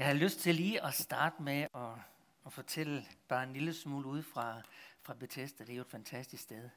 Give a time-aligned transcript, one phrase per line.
[0.00, 1.92] Jeg har lyst til lige at starte med at,
[2.46, 4.62] at fortælle bare en lille smule ud fra,
[5.02, 5.64] fra Bethesda.
[5.64, 6.70] Det er jo et fantastisk sted.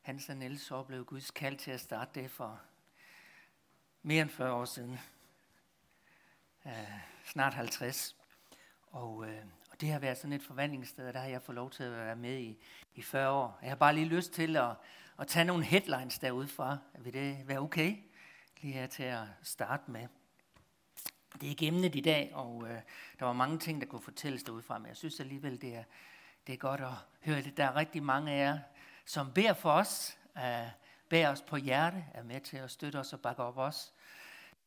[0.00, 2.60] Hans og Niels oplevede Guds kald til at starte det for
[4.02, 4.98] mere end 40 år siden.
[6.64, 6.72] Uh,
[7.24, 8.16] snart 50.
[8.86, 9.28] Og, uh,
[9.70, 11.92] og det har været sådan et forvandlingssted, og der har jeg fået lov til at
[11.92, 12.58] være med i,
[12.94, 13.58] i 40 år.
[13.62, 14.74] Jeg har bare lige lyst til at,
[15.18, 16.78] at tage nogle headlines derudfra.
[16.98, 17.96] Vil det være okay?
[18.60, 20.08] Lige her til at starte med.
[21.40, 22.80] Det er ikke emnet i dag, og øh,
[23.18, 25.84] der var mange ting, der kunne fortælles derudfra, men jeg synes alligevel, det er,
[26.46, 26.92] det er godt at
[27.24, 27.56] høre det.
[27.56, 28.58] Der er rigtig mange af jer,
[29.04, 30.68] som beder for os, øh,
[31.08, 33.92] beder os på hjerte, er med til at støtte os og bakke op os.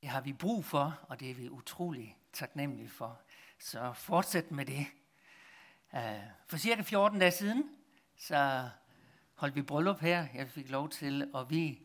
[0.02, 3.20] Det har vi brug for, og det er vi utrolig taknemmelige for.
[3.60, 4.86] Så fortsæt med det.
[5.96, 6.02] Øh,
[6.48, 7.70] for cirka 14 dage siden,
[8.18, 8.70] så
[9.36, 10.28] holdt vi bryllup her.
[10.34, 11.80] Jeg fik lov til at vi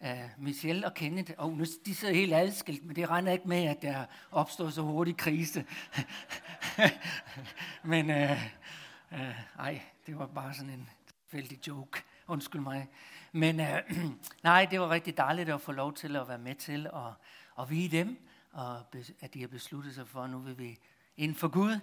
[0.00, 3.64] uh, Michelle og Kenneth, og nu, de sidder helt adskilt, men det regner ikke med,
[3.64, 5.64] at der opstår så hurtig krise.
[7.82, 8.42] men uh,
[9.12, 10.88] uh, ej, det var bare sådan en
[11.32, 12.02] vældig joke.
[12.26, 12.88] Undskyld mig.
[13.32, 13.66] Men uh,
[14.42, 17.12] nej, det var rigtig dejligt at få lov til at være med til at,
[17.54, 18.82] og vide dem, og
[19.20, 20.78] at de har besluttet sig for, at nu vil vi
[21.16, 21.80] inden for Gud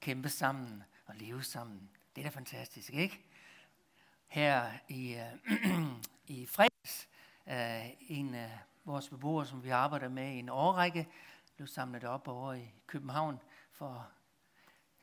[0.00, 1.90] kæmpe sammen og leve sammen.
[2.16, 3.20] Det er da fantastisk, ikke?
[4.26, 5.16] Her i,
[5.48, 5.90] uh,
[6.36, 7.07] i fredags,
[7.48, 11.08] uh, en af vores beboere, som vi arbejder med i en årrække,
[11.56, 13.40] blev samlet op over i København
[13.72, 14.08] for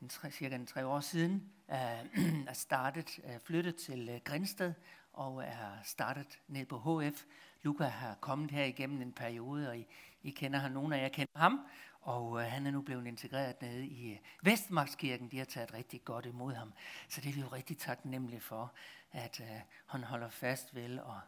[0.00, 1.74] en tre, cirka en tre år siden, uh,
[2.48, 4.74] er startet, uh, flyttet til øh, uh, Grænsted
[5.12, 7.24] og er startet ned på HF.
[7.62, 9.86] Luca har kommet her igennem en periode, og I,
[10.22, 11.60] I kender ham, nogle af jer kender ham,
[12.00, 15.30] og øh, han er nu blevet integreret nede i øh, Vestmarkskirken.
[15.30, 16.72] De har taget rigtig godt imod ham.
[17.08, 18.72] Så det er vi jo rigtig taknemmelige for,
[19.12, 21.20] at øh, han holder fast ved og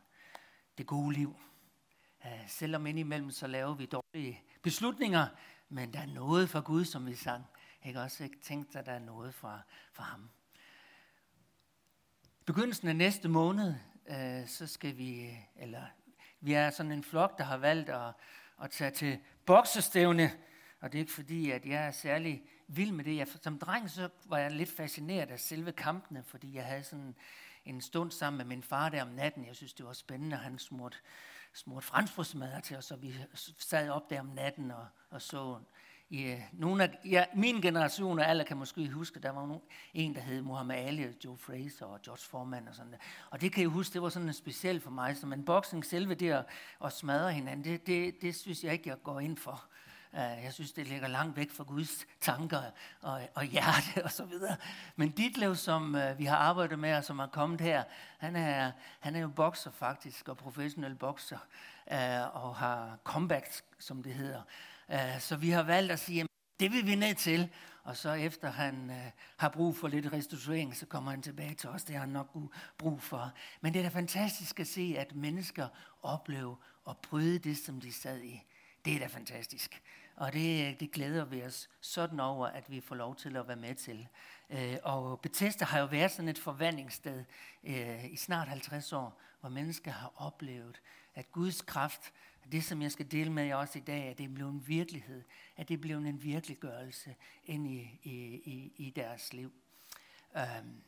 [0.79, 1.37] det gode liv.
[2.47, 5.27] Selvom indimellem så laver vi dårlige beslutninger,
[5.69, 7.45] men der er noget fra Gud, som vi sang.
[7.85, 9.61] Jeg også ikke tænkt, at der er noget fra,
[9.93, 10.31] fra ham.
[12.47, 13.75] Begyndelsen af næste måned,
[14.11, 15.83] uh, så skal vi, eller
[16.41, 18.13] vi er sådan en flok, der har valgt at,
[18.63, 20.31] at tage til boksestævne
[20.81, 23.17] og det er ikke fordi, at jeg er særlig vild med det.
[23.17, 27.15] Jeg, som dreng så var jeg lidt fascineret af selve kampene, fordi jeg havde sådan
[27.65, 29.47] en stund sammen med min far der om natten.
[29.47, 30.97] Jeg synes, det var spændende, at han smurte,
[31.55, 33.15] smurt franskbrødsmadder til os, og vi
[33.59, 35.59] sad op der om natten og, og så
[36.11, 39.63] i øh, nogle af ja, min generation, og alle kan måske huske, der var nogen,
[39.95, 42.99] en, der hed Muhammad Ali, Joe Fraser og George Foreman og sådan der.
[43.31, 45.17] Og det kan jeg huske, det var sådan en speciel for mig.
[45.17, 46.45] Så men boxing, selve det at,
[46.85, 49.65] at smadre hinanden, det, det, det synes jeg ikke, jeg går ind for.
[50.15, 52.63] Øh, jeg synes, det ligger langt væk fra Guds tanker
[53.03, 54.57] og, og hjerte og så videre.
[54.97, 57.85] Men Ditlev, som øh, vi har arbejdet med og som er kommet her,
[58.19, 61.39] han er, han er jo bokser faktisk og professionel bokser
[61.93, 63.47] øh, og har comeback,
[63.79, 64.43] som det hedder.
[64.91, 66.27] Øh, så vi har valgt at sige, at
[66.61, 67.49] det vil vi ned til.
[67.85, 68.93] Og så efter han
[69.37, 71.85] har brug for lidt restituering, så kommer han tilbage til os.
[71.85, 72.37] Det har han nok
[72.79, 73.33] brug for.
[73.61, 75.69] Men det er da fantastisk at se, at mennesker
[76.03, 76.57] oplever
[76.89, 78.43] at bryde det, som de sad i.
[78.85, 79.83] Det er da fantastisk.
[80.17, 83.57] Og det, det glæder vi os sådan over, at vi får lov til at være
[83.57, 84.09] med til.
[84.51, 87.25] Øh, og Bethesda har jo været sådan et forvandlingssted
[87.65, 90.81] øh, i snart 50 år, hvor mennesker har oplevet,
[91.15, 92.13] at Guds kraft,
[92.53, 95.23] det som jeg skal dele med jer også i dag, at det blev en virkelighed,
[95.57, 99.53] at det blev en virkeliggørelse ind i, i, i, i deres liv.
[100.37, 100.83] Øhm,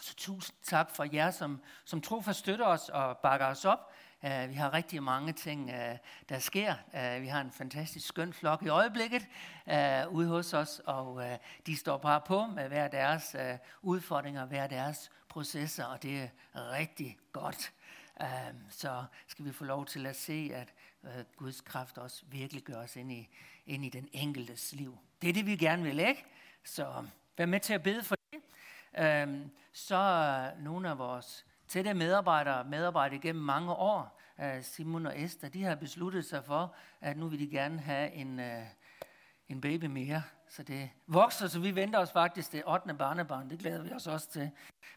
[0.00, 3.92] så tusind tak for jer, som, som trofast støtter os og bakker os op.
[4.24, 5.96] Uh, vi har rigtig mange ting, uh,
[6.28, 6.74] der sker.
[6.86, 9.26] Uh, vi har en fantastisk skøn flok i øjeblikket
[9.66, 11.24] uh, ude hos os, og uh,
[11.66, 16.72] de står bare på med hver deres uh, udfordringer, hver deres processer, og det er
[16.72, 17.72] rigtig godt.
[18.20, 18.26] Uh,
[18.70, 22.82] så skal vi få lov til at se, at uh, Guds kraft også virkelig gør
[22.82, 23.28] os ind i,
[23.66, 24.98] ind i den enkeltes liv.
[25.22, 26.24] Det er det, vi gerne vil, ikke?
[26.64, 27.06] Så
[27.38, 28.40] vær med til at bede for det.
[28.98, 35.48] Uh, så nogle af vores tætte medarbejdere, medarbejdere gennem mange år, øh, Simon og Esther,
[35.48, 38.62] de har besluttet sig for, at nu vil de gerne have en, øh,
[39.48, 40.22] en baby mere.
[40.48, 42.94] Så det vokser, så vi venter os faktisk det 8.
[42.94, 43.50] barnebarn.
[43.50, 44.50] Det glæder vi os også til.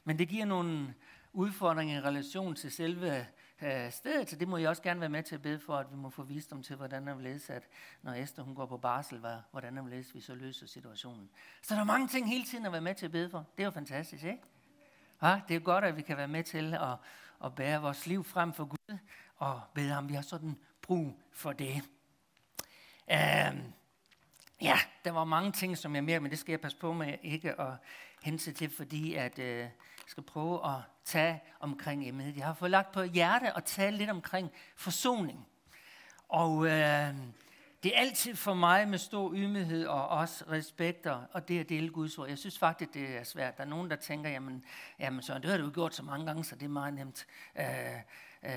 [0.03, 0.94] Men det giver nogle
[1.33, 3.25] udfordringer i relation til selve
[3.62, 5.91] øh, stedet, så det må jeg også gerne være med til at bede for, at
[5.91, 7.68] vi må få visdom til, hvordan vi læser, at
[8.01, 11.30] når Esther hun går på barsel, hvordan læser vi så løser situationen.
[11.62, 13.45] Så der er mange ting hele tiden at være med til at bede for.
[13.57, 14.44] Det er jo fantastisk, ikke?
[15.21, 16.95] Ja, det er godt, at vi kan være med til at,
[17.45, 18.97] at bære vores liv frem for Gud,
[19.37, 21.75] og bede ham, vi har sådan brug for det.
[23.07, 23.73] Um,
[24.61, 27.17] ja, der var mange ting, som jeg mere, men det skal jeg passe på med
[27.23, 27.73] ikke at
[28.23, 29.71] hense til, fordi at, uh, jeg
[30.07, 32.37] skal prøve at tage omkring emnet.
[32.37, 35.47] Jeg har fået lagt på hjerte at tale lidt omkring forsoning.
[36.29, 36.67] Og uh,
[37.88, 41.89] det er altid for mig med stor ydmyghed og også respekt og det at dele
[41.89, 42.30] Guds ord.
[42.30, 43.57] Jeg synes faktisk, det er svært.
[43.57, 44.63] Der er nogen, der tænker, jamen,
[45.00, 47.28] jamen så det har du gjort så mange gange, så det er meget nemt.
[47.60, 47.66] Øh,
[48.44, 48.51] øh,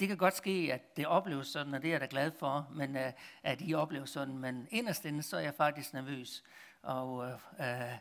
[0.00, 2.68] det kan godt ske, at det opleves sådan, og det er jeg da glad for,
[2.74, 3.12] men øh,
[3.42, 4.38] at I oplever sådan.
[4.38, 6.42] Men inderst inde, så er jeg faktisk nervøs.
[6.82, 7.92] Og øh, øh,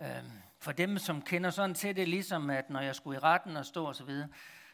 [0.00, 0.24] øh
[0.60, 3.66] for dem, som kender sådan til det, ligesom at når jeg skulle i retten og
[3.66, 4.28] stå og så videre,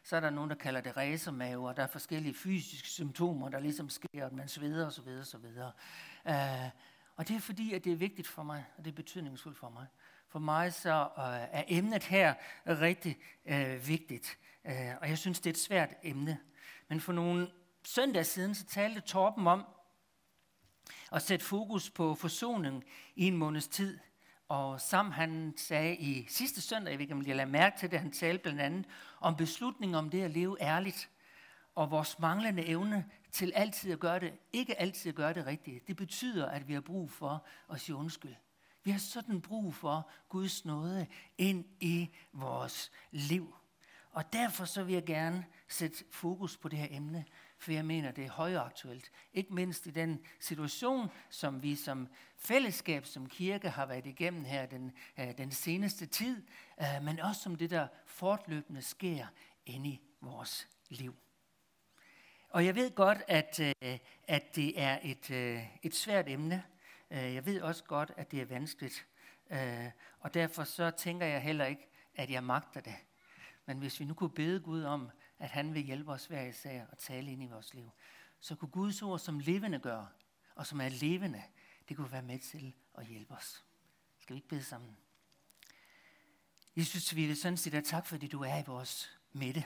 [0.06, 3.60] så er der nogen, der kalder det racermave, og der er forskellige fysiske symptomer, der
[3.60, 5.72] ligesom sker, at man sveder og så videre, så videre.
[6.24, 6.70] Uh,
[7.16, 9.68] og det er fordi, at det er vigtigt for mig, og det er betydningsfuldt for
[9.68, 9.86] mig.
[10.28, 11.22] For mig så uh,
[11.58, 12.34] er emnet her
[12.66, 14.70] rigtig uh, vigtigt, uh,
[15.00, 16.38] og jeg synes, det er et svært emne.
[16.88, 17.50] Men for nogle
[17.84, 19.64] søndag siden, så talte Torben om
[21.12, 22.84] at sætte fokus på forsoning
[23.16, 23.98] i en måneds tid.
[24.48, 27.90] Og Sam han sagde i sidste søndag, jeg ved ikke om jeg lader mærke til
[27.90, 28.86] det, han talte blandt andet
[29.20, 31.10] om beslutningen om det at leve ærligt,
[31.74, 35.88] og vores manglende evne til altid at gøre det, ikke altid at gøre det rigtigt.
[35.88, 38.34] Det betyder, at vi har brug for at sige undskyld.
[38.84, 41.06] Vi har sådan brug for Guds nåde
[41.38, 43.54] ind i vores liv.
[44.10, 47.24] Og derfor så vil jeg gerne sætte fokus på det her emne,
[47.58, 49.10] for jeg mener, det er højaktuelt.
[49.34, 54.66] Ikke mindst i den situation, som vi som fællesskab, som kirke har været igennem her
[54.66, 56.42] den, øh, den seneste tid,
[56.80, 59.26] øh, men også som det, der fortløbende sker
[59.66, 61.14] inde i vores liv.
[62.48, 63.98] Og jeg ved godt, at, øh,
[64.28, 66.64] at det er et, øh, et svært emne.
[67.10, 69.06] Øh, jeg ved også godt, at det er vanskeligt.
[69.50, 72.94] Øh, og derfor så tænker jeg heller ikke, at jeg magter det.
[73.66, 76.86] Men hvis vi nu kunne bede Gud om, at han vil hjælpe os hver især
[76.86, 77.90] og tale ind i vores liv,
[78.40, 80.08] så kunne Guds ord som levende gøre,
[80.54, 81.42] og som er levende,
[81.88, 83.64] det kunne være med til at hjælpe os.
[84.18, 84.96] Skal vi ikke bede sammen?
[86.76, 89.64] Jesus, vi vil sådan sige dig tak, fordi du er i vores midte.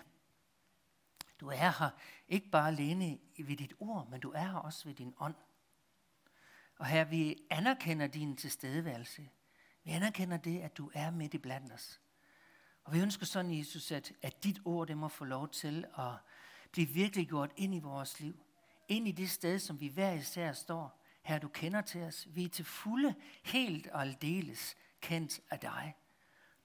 [1.41, 1.91] Du er her
[2.29, 5.35] ikke bare alene ved dit ord, men du er her også ved din ånd.
[6.79, 9.31] Og her vi anerkender din tilstedeværelse.
[9.85, 12.01] Vi anerkender det, at du er midt i blandt os.
[12.85, 16.13] Og vi ønsker sådan, Jesus, at, at dit ord det må få lov til at
[16.73, 18.41] blive virkelig gjort ind i vores liv.
[18.89, 21.01] Ind i det sted, som vi hver især står.
[21.23, 22.29] Her du kender til os.
[22.31, 25.95] Vi er til fulde, helt og aldeles kendt af dig.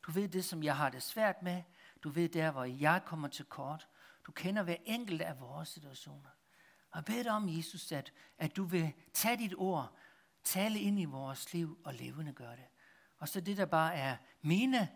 [0.03, 1.63] Du ved det, som jeg har det svært med.
[2.03, 3.87] Du ved der, hvor jeg kommer til kort.
[4.25, 6.29] Du kender hver enkelt af vores situationer.
[6.91, 9.95] Og bed dig om, Jesus, at, at du vil tage dit ord,
[10.43, 12.65] tale ind i vores liv og levende gøre det.
[13.17, 14.89] Og så det, der bare er mine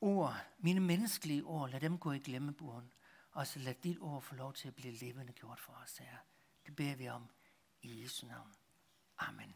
[0.00, 2.92] ord, mine menneskelige ord, lad dem gå i glemmebogen.
[3.32, 6.16] Og så lad dit ord få lov til at blive levende gjort for os, her.
[6.66, 7.30] Det beder vi om
[7.82, 8.52] i Jesu navn.
[9.18, 9.54] Amen.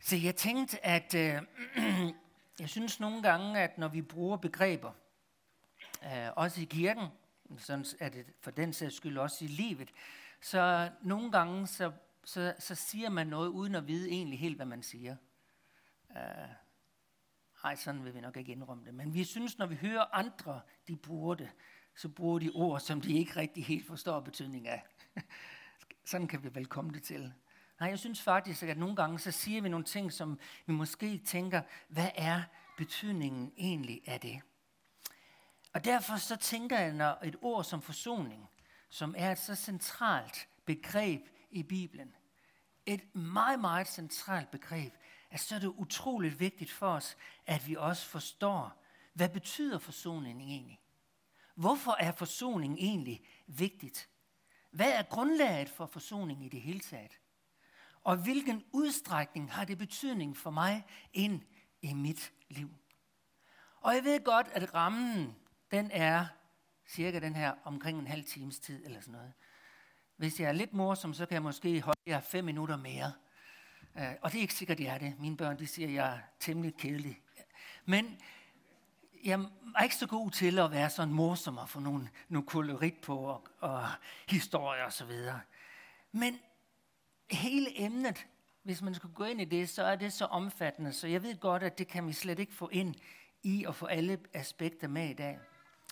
[0.00, 1.42] Så jeg tænkte, at øh,
[2.60, 4.92] jeg synes nogle gange, at når vi bruger begreber,
[6.04, 7.08] øh, også i kirken,
[7.58, 9.92] sådan er det for den sags skyld også i livet,
[10.40, 11.92] så nogle gange så,
[12.24, 15.16] så, så siger man noget uden at vide egentlig helt, hvad man siger.
[16.16, 16.63] Øh,
[17.64, 18.94] Nej, sådan vil vi nok ikke indrømme det.
[18.94, 21.50] Men vi synes, når vi hører andre, de bruger det,
[21.96, 24.84] så bruger de ord, som de ikke rigtig helt forstår betydning af.
[26.10, 27.32] sådan kan vi vel komme det til.
[27.80, 31.18] Nej, jeg synes faktisk, at nogle gange så siger vi nogle ting, som vi måske
[31.18, 32.42] tænker, hvad er
[32.76, 34.40] betydningen egentlig af det?
[35.72, 38.48] Og derfor så tænker jeg, når et ord som forsoning,
[38.88, 42.14] som er et så centralt begreb i Bibelen,
[42.86, 44.94] et meget, meget centralt begreb,
[45.34, 50.42] at så er det utroligt vigtigt for os, at vi også forstår, hvad betyder forsoning
[50.42, 50.80] egentlig?
[51.54, 54.08] Hvorfor er forsoning egentlig vigtigt?
[54.70, 57.20] Hvad er grundlaget for forsoning i det hele taget?
[58.04, 61.42] Og hvilken udstrækning har det betydning for mig ind
[61.82, 62.70] i mit liv?
[63.80, 65.36] Og jeg ved godt, at rammen,
[65.70, 66.26] den er
[66.88, 69.32] cirka den her omkring en halv times tid eller sådan noget.
[70.16, 73.12] Hvis jeg er lidt morsom, så kan jeg måske holde jer fem minutter mere.
[73.98, 75.14] Øh, og det er ikke sikkert, det er det.
[75.20, 77.20] Mine børn de siger, at jeg er temmelig kedelig.
[77.84, 78.20] Men
[79.24, 79.40] jeg
[79.76, 83.18] er ikke så god til at være sådan morsom og få nogle, nogle kolorit på
[83.18, 83.88] og, og
[84.28, 85.12] historier osv.
[86.12, 86.38] Men
[87.30, 88.26] hele emnet,
[88.62, 91.40] hvis man skulle gå ind i det, så er det så omfattende, så jeg ved
[91.40, 92.94] godt, at det kan vi slet ikke få ind
[93.42, 95.38] i at få alle aspekter med i dag.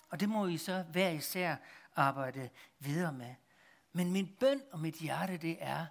[0.09, 1.55] Og det må I så hver især
[1.95, 3.35] arbejde videre med.
[3.93, 5.85] Men min bøn og mit hjerte, det er,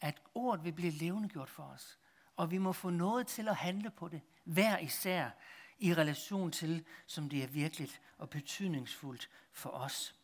[0.00, 1.98] at ordet vil blive levendegjort for os.
[2.36, 5.30] Og vi må få noget til at handle på det, hver især,
[5.78, 10.14] i relation til, som det er virkeligt og betydningsfuldt for os.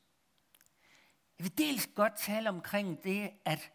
[1.39, 3.73] Jeg vil dels godt tale omkring det, at,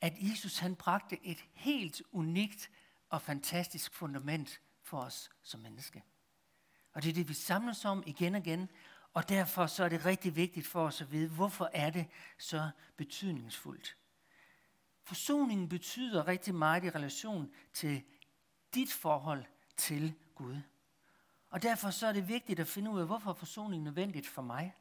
[0.00, 2.70] at Jesus han bragte et helt unikt
[3.08, 6.02] og fantastisk fundament for os som menneske.
[6.92, 8.68] Og det er det, vi samles om igen og igen,
[9.12, 12.06] Og derfor så er det rigtig vigtigt for os at vide, hvorfor er det
[12.38, 13.96] så betydningsfuldt.
[15.02, 18.02] Forsoningen betyder rigtig meget i relation til
[18.74, 19.44] dit forhold
[19.76, 20.56] til Gud.
[21.50, 24.42] Og derfor så er det vigtigt at finde ud af, hvorfor er forsoning nødvendigt for
[24.42, 24.74] mig?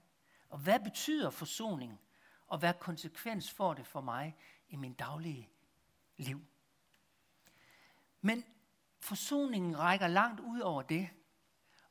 [0.49, 1.99] Og hvad betyder forsoning?
[2.47, 4.35] Og hvad konsekvens får det for mig
[4.69, 5.49] i min daglige
[6.17, 6.45] liv?
[8.21, 8.43] Men
[8.99, 11.09] forsoningen rækker langt ud over det.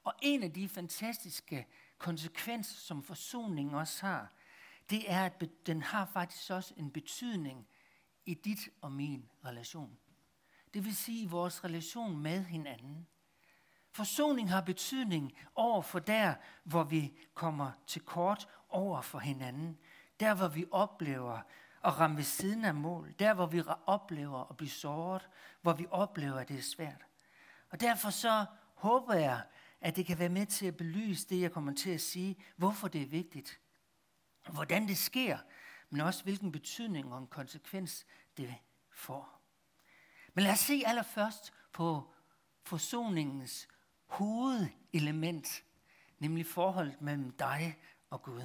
[0.05, 1.67] Og en af de fantastiske
[1.99, 4.33] konsekvenser, som forsoningen også har,
[4.91, 7.69] det er, at den har faktisk også en betydning
[8.29, 9.99] i dit og min relation.
[10.75, 13.07] Det vil sige i vores relation med hinanden.
[13.91, 19.79] Forsoning har betydning over for der, hvor vi kommer til kort over for hinanden.
[20.21, 21.41] Der, hvor vi oplever
[21.85, 23.15] at ramme ved siden af mål.
[23.19, 25.29] Der, hvor vi oplever at blive såret.
[25.63, 27.07] Hvor vi oplever, at det er svært.
[27.71, 28.45] Og derfor så
[28.75, 29.43] håber jeg,
[29.81, 32.89] at det kan være med til at belyse det, jeg kommer til at sige, hvorfor
[32.89, 33.61] det er vigtigt.
[34.51, 35.39] Hvordan det sker,
[35.91, 38.55] men også hvilken betydning og en konsekvens det
[38.91, 39.41] får.
[40.35, 42.15] Men lad os se allerførst på
[42.63, 43.69] forsoningens
[44.07, 45.65] hovedelement,
[46.19, 47.79] nemlig forholdet mellem dig
[48.11, 48.43] og Gud.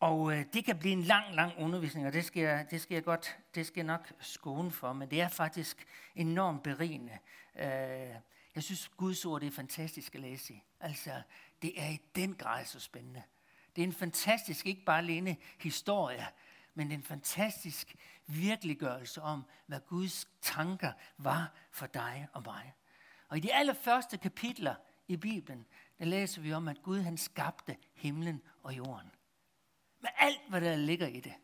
[0.00, 2.94] Og øh, det kan blive en lang, lang undervisning, og det skal, jeg, det skal
[2.94, 7.18] jeg godt, det skal jeg nok skåne for, men det er faktisk enormt berigende.
[7.56, 8.14] Øh,
[8.54, 10.62] jeg synes, Guds ord det er fantastisk at læse i.
[10.80, 11.22] Altså,
[11.62, 13.22] det er i den grad så spændende.
[13.76, 16.26] Det er en fantastisk, ikke bare alene historie,
[16.74, 17.96] men en fantastisk
[18.26, 22.74] virkeliggørelse om, hvad Guds tanker var for dig og mig.
[23.28, 24.74] Og i de allerførste kapitler
[25.08, 25.66] i Bibelen,
[25.98, 29.10] der læser vi om, at Gud han skabte himlen og jorden.
[30.00, 31.34] Med alt, hvad der ligger i det.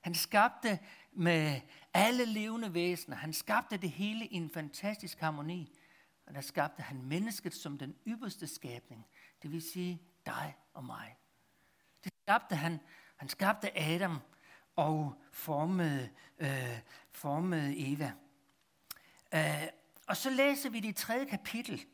[0.00, 0.78] Han skabte
[1.12, 1.60] med
[1.94, 3.16] alle levende væsener.
[3.16, 5.78] Han skabte det hele i en fantastisk harmoni.
[6.26, 9.06] Og der skabte han mennesket som den ypperste skabning.
[9.42, 11.16] Det vil sige dig og mig.
[12.28, 12.80] Skabte han.
[13.16, 14.18] Han skabte Adam
[14.76, 16.78] og formede, øh,
[17.10, 18.12] formede Eva.
[19.34, 19.68] Øh,
[20.06, 21.84] og så læser vi i det tredje kapitel,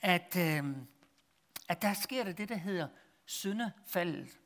[0.00, 0.76] at, øh,
[1.68, 2.88] at der sker der det, der hedder
[3.24, 4.40] syndefaldet.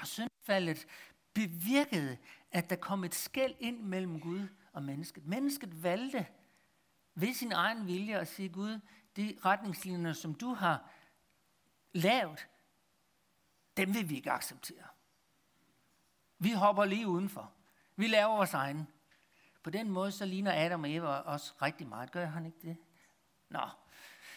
[0.00, 0.86] Og syndefaldet
[1.34, 2.16] bevirkede,
[2.50, 5.26] at der kom et skæld ind mellem Gud og mennesket.
[5.26, 6.26] Mennesket valgte
[7.14, 8.80] ved sin egen vilje at sige, Gud,
[9.16, 10.90] de retningslinjer, som du har
[11.92, 12.48] lavet,
[13.76, 14.84] dem vil vi ikke acceptere.
[16.38, 17.52] Vi hopper lige udenfor.
[17.96, 18.86] Vi laver vores egen.
[19.62, 22.12] På den måde, så ligner Adam og Eva også rigtig meget.
[22.12, 22.76] Gør han ikke det?
[23.48, 23.60] Nå,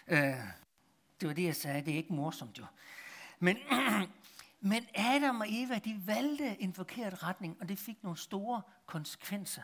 [0.08, 0.38] øh,
[1.22, 1.86] det var det, jeg sagde.
[1.86, 2.66] Det er ikke morsomt jo.
[3.40, 3.58] Men,
[4.72, 9.62] men Adam og Eva, de valgte en forkert retning, og det fik nogle store konsekvenser.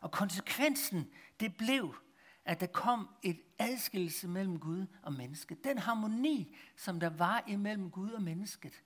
[0.00, 1.94] Og konsekvensen, det blev,
[2.44, 5.64] at der kom et adskillelse mellem Gud og mennesket.
[5.64, 8.82] Den harmoni, som der var imellem Gud og mennesket,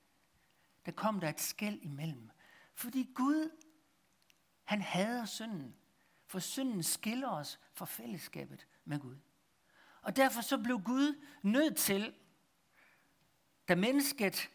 [0.86, 2.30] der kom der et skæld imellem.
[2.74, 3.50] Fordi Gud,
[4.64, 5.76] han hader synden.
[6.26, 9.16] For synden skiller os fra fællesskabet med Gud.
[10.02, 12.14] Og derfor så blev Gud nødt til,
[13.68, 14.50] da mennesket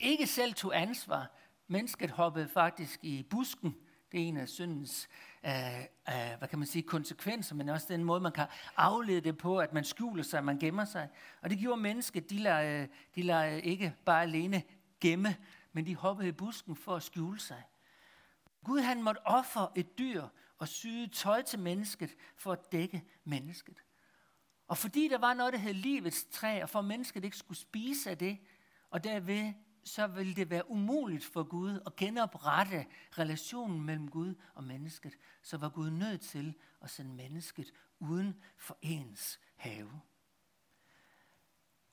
[0.00, 1.30] ikke selv tog ansvar,
[1.66, 3.76] mennesket hoppede faktisk i busken,
[4.12, 5.08] det er en af syndens
[5.46, 8.46] øh, øh, hvad kan man sige, konsekvenser, men også den måde, man kan
[8.76, 11.08] aflede det på, at man skjuler sig, man gemmer sig.
[11.40, 14.62] Og det gjorde mennesket, de lader, de lader ikke bare alene
[15.00, 15.36] gemme,
[15.72, 17.62] men de hoppede i busken for at skjule sig.
[18.64, 20.28] Gud han måtte ofre et dyr
[20.58, 23.82] og syde tøj til mennesket for at dække mennesket.
[24.68, 27.58] Og fordi der var noget, der hed livets træ, og for at mennesket ikke skulle
[27.58, 28.38] spise af det,
[28.90, 29.52] og derved
[29.84, 32.86] så ville det være umuligt for Gud at genoprette
[33.18, 38.78] relationen mellem Gud og mennesket, så var Gud nødt til at sende mennesket uden for
[38.82, 40.00] ens have.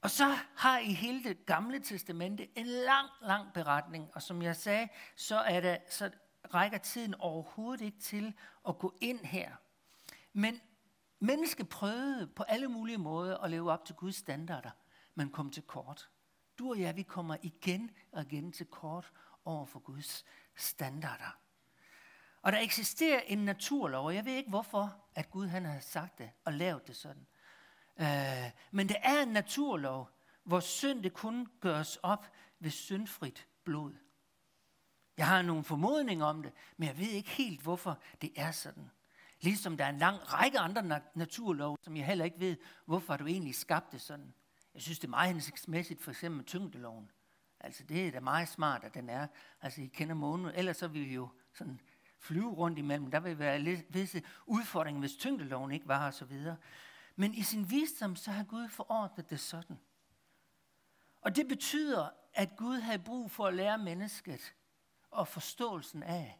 [0.05, 4.55] Og så har I hele det gamle testamente en lang, lang beretning, og som jeg
[4.55, 6.09] sagde, så, er det, så
[6.53, 8.33] rækker tiden overhovedet ikke til
[8.67, 9.51] at gå ind her.
[10.33, 10.61] Men
[11.19, 14.71] mennesket prøvede på alle mulige måder at leve op til Guds standarder,
[15.15, 16.09] men kom til kort.
[16.59, 19.11] Du og jeg, vi kommer igen og igen til kort
[19.45, 21.37] over for Guds standarder.
[22.41, 26.17] Og der eksisterer en naturlov, og jeg ved ikke hvorfor, at Gud han har sagt
[26.17, 27.27] det og lavet det sådan.
[27.99, 30.09] Øh, men det er en naturlov,
[30.43, 32.27] hvor synd det kun gøres op
[32.59, 33.93] ved syndfrit blod.
[35.17, 38.91] Jeg har nogle formodninger om det, men jeg ved ikke helt, hvorfor det er sådan.
[39.41, 43.25] Ligesom der er en lang række andre naturlov, som jeg heller ikke ved, hvorfor du
[43.25, 44.33] egentlig skabte sådan.
[44.73, 47.11] Jeg synes, det er meget hensigtsmæssigt, for eksempel med tyngdeloven.
[47.59, 49.27] Altså, det er da meget smart, at den er.
[49.61, 51.81] Altså, I kender månen, ellers så vil vi jo sådan
[52.19, 53.11] flyve rundt imellem.
[53.11, 56.57] Der vil være lidt, visse udfordringer, hvis tyngdeloven ikke var her, og så videre.
[57.15, 59.79] Men i sin visdom, så har Gud forordnet det sådan.
[61.21, 64.55] Og det betyder, at Gud havde brug for at lære mennesket
[65.11, 66.39] og forståelsen af,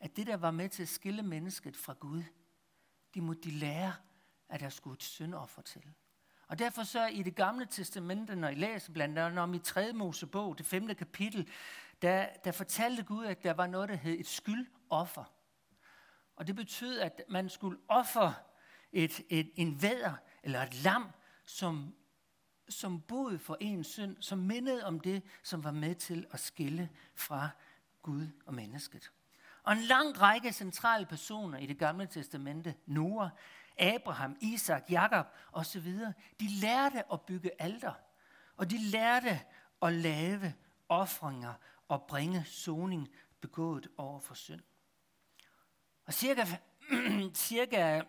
[0.00, 2.22] at det, der var med til at skille mennesket fra Gud,
[3.14, 3.94] de måtte de lære,
[4.48, 5.82] at der skulle et syndoffer til.
[6.48, 9.92] Og derfor så i det gamle testamente, når I læser blandt andet om i 3.
[9.92, 10.94] Mosebog, det 5.
[10.94, 11.48] kapitel,
[12.02, 15.24] der, der fortalte Gud, at der var noget, der hed et skyldoffer.
[16.36, 18.34] Og det betød, at man skulle ofre
[18.92, 21.06] et, et, en væder eller et lam,
[21.44, 21.94] som,
[22.68, 26.90] som boede for en synd, som mindede om det, som var med til at skille
[27.14, 27.48] fra
[28.02, 29.12] Gud og mennesket.
[29.62, 33.30] Og en lang række centrale personer i det gamle testamente, Noah,
[33.78, 35.92] Abraham, Isak, Jakob osv.,
[36.40, 37.92] de lærte at bygge alter,
[38.56, 39.40] og de lærte
[39.82, 40.54] at lave
[40.88, 41.54] ofringer
[41.88, 43.08] og bringe soning
[43.40, 44.60] begået over for synd.
[46.06, 46.44] Og cirka,
[47.34, 48.02] cirka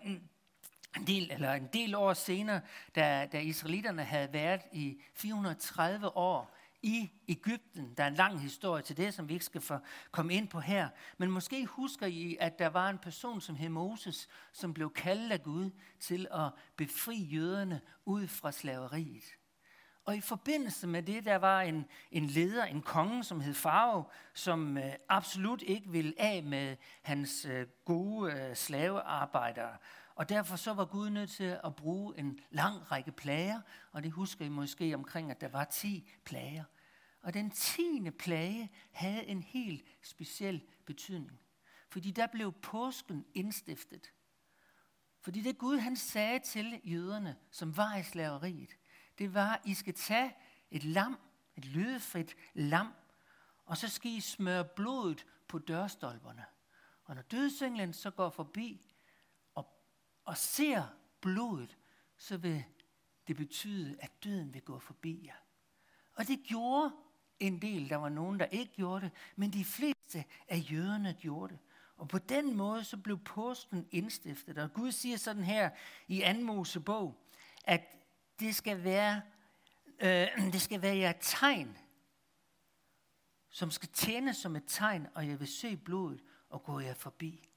[0.96, 2.62] en del, eller en del år senere,
[2.96, 7.94] da, da israelitterne havde været i 430 år i Ægypten.
[7.98, 9.78] Der er en lang historie til det, som vi ikke skal få
[10.12, 10.90] komme ind på her.
[11.18, 15.32] Men måske husker I, at der var en person som hed Moses, som blev kaldt
[15.32, 19.24] af Gud til at befri jøderne ud fra slaveriet.
[20.06, 24.04] Og i forbindelse med det, der var en, en leder, en konge, som hed Farao,
[24.34, 29.78] som øh, absolut ikke ville af med hans øh, gode øh, slavearbejdere.
[30.20, 33.62] Og derfor så var Gud nødt til at bruge en lang række plager,
[33.92, 36.64] og det husker I måske omkring, at der var ti plager.
[37.22, 41.40] Og den tiende plage havde en helt speciel betydning.
[41.90, 44.12] Fordi der blev påsken indstiftet.
[45.22, 48.78] Fordi det Gud han sagde til jøderne, som var i slaveriet,
[49.18, 50.36] det var, I skal tage
[50.72, 51.18] et lam,
[51.56, 52.94] et lydefrit lam,
[53.66, 56.46] og så skal I smøre blodet på dørstolperne.
[57.06, 58.89] Og når dødsenglen så går forbi,
[60.30, 60.84] og ser
[61.22, 61.78] blodet,
[62.18, 62.64] så vil
[63.28, 65.36] det betyde, at døden vil gå forbi jer.
[66.14, 66.92] Og det gjorde
[67.40, 67.90] en del.
[67.90, 71.60] Der var nogen, der ikke gjorde det, men de fleste af jøderne gjorde det.
[71.98, 74.58] Og på den måde så blev påsken indstiftet.
[74.58, 75.70] Og Gud siger sådan her
[76.08, 76.40] i 2.
[76.40, 77.16] Mosebog,
[77.64, 77.82] at
[78.40, 79.22] det skal være,
[80.00, 81.78] øh, det skal være jer tegn,
[83.50, 87.50] som skal tjene som et tegn, og jeg vil se blodet og gå jer forbi.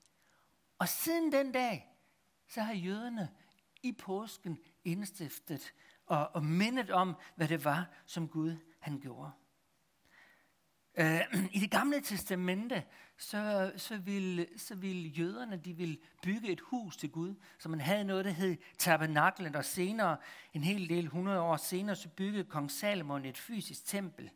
[0.78, 1.91] Og siden den dag,
[2.52, 3.28] så har jøderne
[3.82, 5.74] i påsken indstiftet
[6.06, 9.30] og, og mindet om, hvad det var, som Gud han gjorde.
[11.00, 12.84] Uh, I det gamle testamente,
[13.18, 17.80] så, så, ville, så ville jøderne de ville bygge et hus til Gud, så man
[17.80, 20.16] havde noget, der hed tabernaklet, og senere,
[20.52, 24.30] en hel del hundrede år senere, så byggede kong Salomon et fysisk tempel.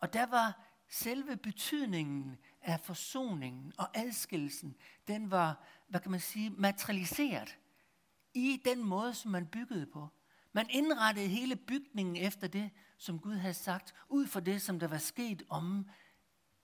[0.00, 4.76] Og der var selve betydningen af forsoningen og adskillelsen,
[5.08, 7.58] den var, hvad kan man sige, materialiseret
[8.34, 10.08] i den måde, som man byggede på.
[10.52, 14.88] Man indrettede hele bygningen efter det, som Gud havde sagt, ud fra det, som der
[14.88, 15.88] var sket om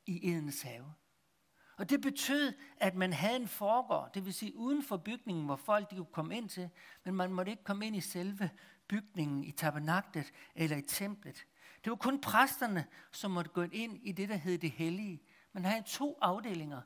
[0.07, 0.95] i Edens have.
[1.77, 5.57] Og det betød, at man havde en forgård, det vil sige uden for bygningen, hvor
[5.57, 6.71] folk de kunne komme ind til,
[7.05, 8.51] men man måtte ikke komme ind i selve
[8.89, 11.47] bygningen, i tabernaklet eller i templet.
[11.85, 15.23] Det var kun præsterne, som måtte gå ind i det, der hed det hellige.
[15.53, 16.81] Man havde to afdelinger.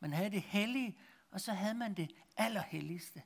[0.00, 0.98] Man havde det hellige,
[1.30, 3.22] og så havde man det allerhelligste.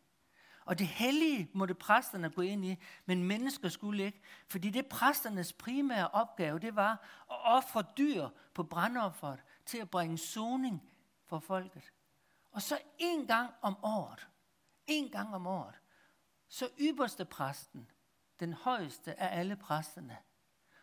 [0.65, 2.77] Og det hellige måtte præsterne gå ind i,
[3.07, 4.21] men mennesker skulle ikke.
[4.49, 6.93] Fordi det præsternes primære opgave, det var
[7.31, 10.83] at ofre dyr på brandofferet til at bringe soning
[11.27, 11.93] for folket.
[12.53, 14.29] Og så en gang om året,
[14.87, 15.75] en gang om året,
[16.49, 17.91] så ypperste præsten,
[18.41, 20.17] den højeste af alle præsterne,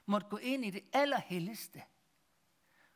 [0.05, 1.83] måtte gå ind i det allerhelligste.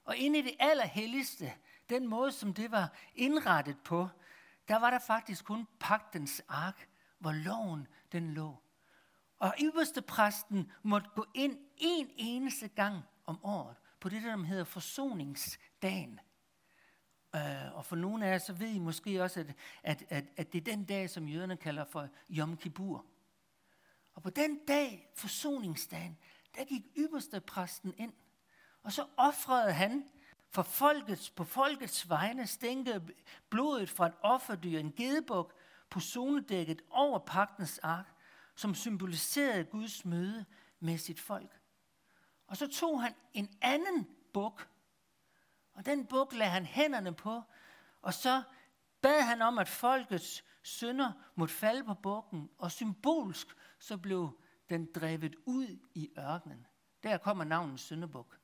[0.03, 1.53] Og ind i det allerhelligste,
[1.89, 4.07] den måde, som det var indrettet på,
[4.67, 6.89] der var der faktisk kun pagtens ark,
[7.19, 8.57] hvor loven den lå.
[9.39, 14.63] Og ypperste præsten måtte gå ind en eneste gang om året på det, der hedder
[14.63, 16.19] forsoningsdagen.
[17.33, 20.53] Uh, og for nogle af jer, så ved I måske også, at, at, at, at
[20.53, 23.05] det er den dag, som jøderne kalder for Yom Kippur.
[24.13, 26.17] Og på den dag, forsoningsdagen,
[26.55, 28.13] der gik ypperste præsten ind,
[28.83, 30.09] og så offrede han
[30.49, 33.07] for folkets, på folkets vegne stænkede
[33.49, 35.53] blodet fra et offerdyr, en gedebuk,
[35.89, 38.13] på zonedækket over pagtens ark,
[38.55, 40.45] som symboliserede Guds møde
[40.79, 41.59] med sit folk.
[42.47, 44.69] Og så tog han en anden buk,
[45.73, 47.41] og den buk lagde han hænderne på,
[48.01, 48.43] og så
[49.01, 53.47] bad han om, at folkets sønder måtte falde på bukken, og symbolsk
[53.79, 56.67] så blev den drevet ud i ørkenen.
[57.03, 58.39] Der kommer navnet Sønderbuk.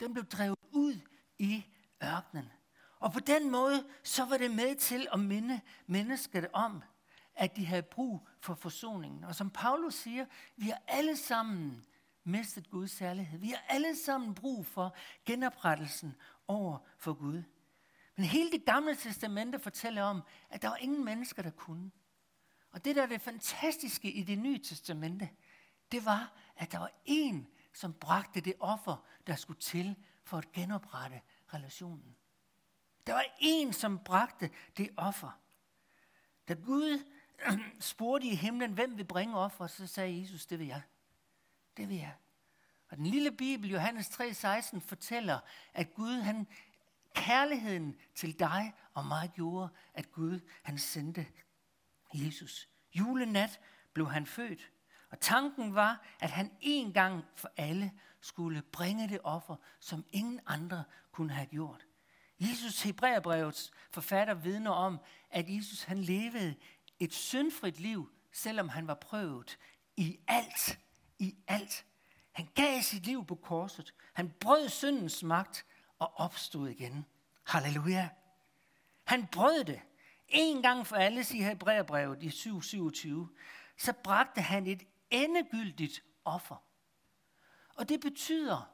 [0.00, 1.00] Den blev drevet ud
[1.38, 1.64] i
[2.04, 2.48] ørkenen.
[2.98, 6.82] Og på den måde, så var det med til at minde mennesket om,
[7.34, 9.24] at de havde brug for forsoningen.
[9.24, 11.86] Og som Paulus siger, vi har alle sammen
[12.24, 13.38] mistet Guds særlighed.
[13.38, 16.14] Vi har alle sammen brug for genoprettelsen
[16.48, 17.42] over for Gud.
[18.16, 21.90] Men hele det gamle testamente fortæller om, at der var ingen mennesker, der kunne.
[22.70, 25.30] Og det, der er det fantastiske i det nye testamente,
[25.92, 30.52] det var, at der var én, som bragte det offer, der skulle til for at
[30.52, 31.20] genoprette
[31.54, 32.16] relationen.
[33.06, 35.40] Der var en, som bragte det offer.
[36.48, 37.04] Da Gud
[37.80, 40.82] spurgte i himlen, hvem vil bringe offer, så sagde Jesus, det vil jeg.
[41.76, 42.14] Det vil jeg.
[42.88, 45.38] Og den lille bibel, Johannes 3,16, fortæller,
[45.74, 46.46] at Gud, han,
[47.14, 51.26] kærligheden til dig og mig gjorde, at Gud, han sendte
[52.14, 52.68] Jesus.
[52.94, 53.60] Julenat
[53.92, 54.70] blev han født.
[55.10, 60.40] Og tanken var, at han en gang for alle skulle bringe det offer, som ingen
[60.46, 61.86] andre kunne have gjort.
[62.40, 64.98] Jesus Hebræerbrevets forfatter vidner om,
[65.30, 66.54] at Jesus han levede
[67.00, 69.58] et syndfrit liv, selvom han var prøvet
[69.96, 70.78] i alt.
[71.18, 71.86] I alt.
[72.32, 73.94] Han gav sit liv på korset.
[74.14, 75.66] Han brød syndens magt
[75.98, 77.06] og opstod igen.
[77.46, 78.08] Halleluja.
[79.04, 79.80] Han brød det.
[80.28, 83.08] En gang for alle, siger Hebræerbrevet i 7.27,
[83.78, 86.64] så bragte han et endegyldigt offer.
[87.74, 88.70] Og det betyder,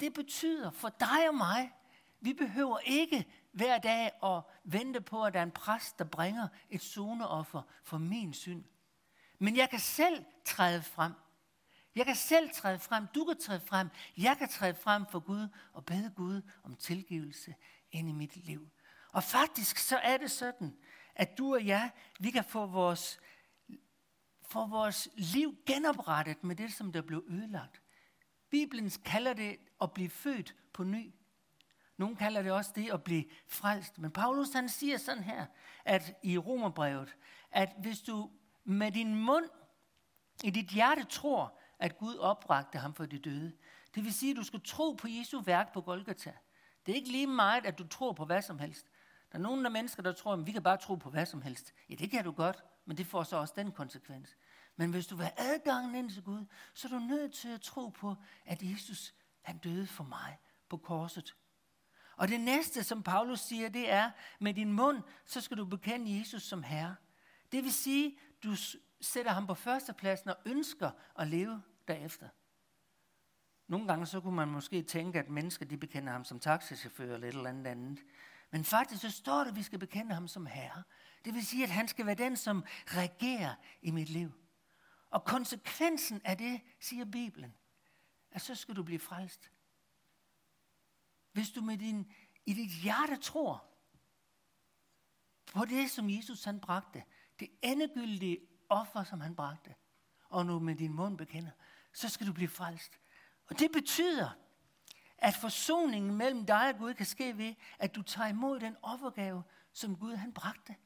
[0.00, 1.72] det, betyder for dig og mig,
[2.20, 6.48] vi behøver ikke hver dag at vente på, at der er en præst, der bringer
[6.70, 8.64] et zoneoffer for min synd.
[9.38, 11.12] Men jeg kan selv træde frem.
[11.94, 13.06] Jeg kan selv træde frem.
[13.06, 13.88] Du kan træde frem.
[14.16, 17.54] Jeg kan træde frem for Gud og bede Gud om tilgivelse
[17.90, 18.68] ind i mit liv.
[19.12, 20.76] Og faktisk så er det sådan,
[21.14, 23.20] at du og jeg, vi kan få vores,
[24.50, 27.82] få vores liv genoprettet med det, som der blev ødelagt.
[28.50, 31.14] Bibelen kalder det at blive født på ny.
[31.96, 33.98] Nogle kalder det også det at blive frelst.
[33.98, 35.46] Men Paulus han siger sådan her,
[35.84, 37.16] at i Romerbrevet,
[37.50, 38.30] at hvis du
[38.64, 39.44] med din mund
[40.44, 43.52] i dit hjerte tror, at Gud opbragte ham for de døde,
[43.94, 46.32] det vil sige, at du skal tro på Jesu værk på Golgata.
[46.86, 48.86] Det er ikke lige meget, at du tror på hvad som helst.
[49.32, 51.42] Der er nogle af mennesker, der tror, at vi kan bare tro på hvad som
[51.42, 51.74] helst.
[51.88, 54.36] Ja, det kan du godt, men det får så også den konsekvens.
[54.76, 57.60] Men hvis du vil have adgangen ind til Gud, så er du nødt til at
[57.60, 58.16] tro på,
[58.46, 60.38] at Jesus han døde for mig
[60.68, 61.36] på korset.
[62.16, 66.18] Og det næste, som Paulus siger, det er, med din mund, så skal du bekende
[66.18, 66.96] Jesus som Herre.
[67.52, 68.54] Det vil sige, du
[69.00, 72.28] sætter ham på førstepladsen og ønsker at leve derefter.
[73.68, 77.28] Nogle gange så kunne man måske tænke, at mennesker de bekender ham som taxichauffør eller
[77.28, 77.98] et eller andet andet.
[78.50, 80.82] Men faktisk så står det, at vi skal bekende ham som herre.
[81.24, 84.32] Det vil sige, at han skal være den, som regerer i mit liv.
[85.10, 87.54] Og konsekvensen af det, siger Bibelen,
[88.30, 89.50] at så skal du blive frelst.
[91.32, 92.12] Hvis du med din,
[92.46, 93.64] i dit hjerte tror
[95.46, 97.04] på det, som Jesus han bragte,
[97.40, 99.74] det endegyldige offer, som han bragte,
[100.24, 101.50] og nu med din mund bekender,
[101.92, 102.98] så skal du blive frelst.
[103.46, 104.30] Og det betyder,
[105.18, 109.42] at forsoningen mellem dig og Gud kan ske ved, at du tager imod den offergave,
[109.72, 110.76] som Gud han bragte.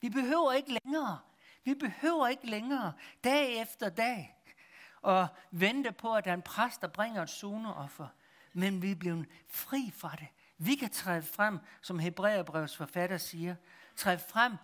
[0.00, 1.18] Vi behøver ikke længere,
[1.64, 2.92] vi behøver ikke længere
[3.24, 4.36] dag efter dag
[5.02, 8.08] og vente på, at der er en præst, der bringer et zoneoffer.
[8.52, 10.28] Men vi er blevet fri fra det.
[10.58, 13.56] Vi kan træde frem, som Hebræerbrevets forfatter siger,
[13.96, 14.56] træde frem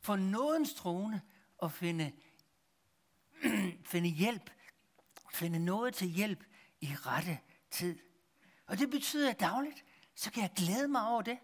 [0.00, 1.22] for nådens trone
[1.58, 2.12] og finde,
[3.92, 4.50] finde hjælp,
[5.32, 6.44] finde noget til hjælp
[6.80, 7.38] i rette
[7.70, 7.98] tid.
[8.66, 11.38] Og det betyder at dagligt, så kan jeg glæde mig over det.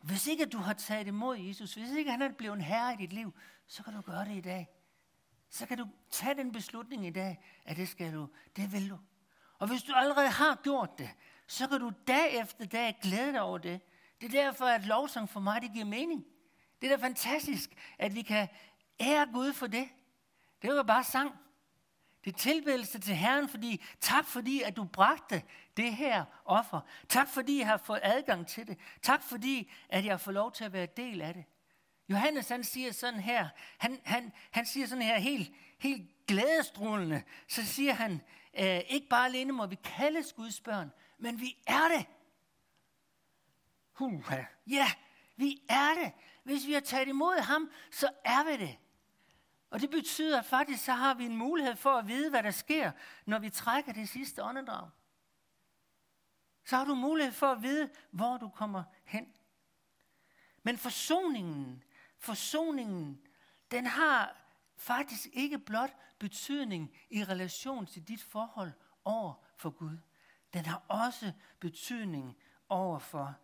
[0.00, 2.96] Hvis ikke du har taget imod Jesus, hvis ikke han er blevet en herre i
[2.96, 3.34] dit liv,
[3.66, 4.68] så kan du gøre det i dag.
[5.50, 8.98] Så kan du tage den beslutning i dag, at det skal du, det vil du.
[9.58, 11.10] Og hvis du allerede har gjort det,
[11.46, 13.80] så kan du dag efter dag glæde dig over det.
[14.20, 16.24] Det er derfor, at lovsang for mig, det giver mening.
[16.80, 18.48] Det er da fantastisk, at vi kan
[19.00, 19.88] ære Gud for det.
[20.62, 21.32] Det er bare sang.
[22.24, 25.42] Det er tilbedelse til Herren, fordi tak fordi, at du bragte
[25.78, 26.80] det her offer.
[27.08, 28.78] Tak fordi, jeg har fået adgang til det.
[29.02, 31.44] Tak fordi, at jeg har fået lov til at være del af det.
[32.08, 37.66] Johannes han siger sådan her, han, han, han siger sådan her helt, helt glædestrålende, så
[37.66, 38.20] siger han,
[38.58, 42.06] øh, ikke bare alene må vi kaldes Guds børn, men vi er det.
[43.92, 44.42] Huha.
[44.66, 44.86] Ja,
[45.36, 46.12] vi er det.
[46.44, 48.78] Hvis vi har taget imod ham, så er vi det.
[49.70, 52.50] Og det betyder, at faktisk så har vi en mulighed for at vide, hvad der
[52.50, 52.90] sker,
[53.26, 54.90] når vi trækker det sidste åndedrag.
[56.68, 59.26] Så har du mulighed for at vide, hvor du kommer hen.
[60.62, 61.84] Men forsoningen,
[62.18, 63.20] forsoningen,
[63.70, 64.36] den har
[64.76, 68.72] faktisk ikke blot betydning i relation til dit forhold
[69.04, 69.98] over for Gud.
[70.52, 72.36] Den har også betydning
[72.68, 73.34] over for,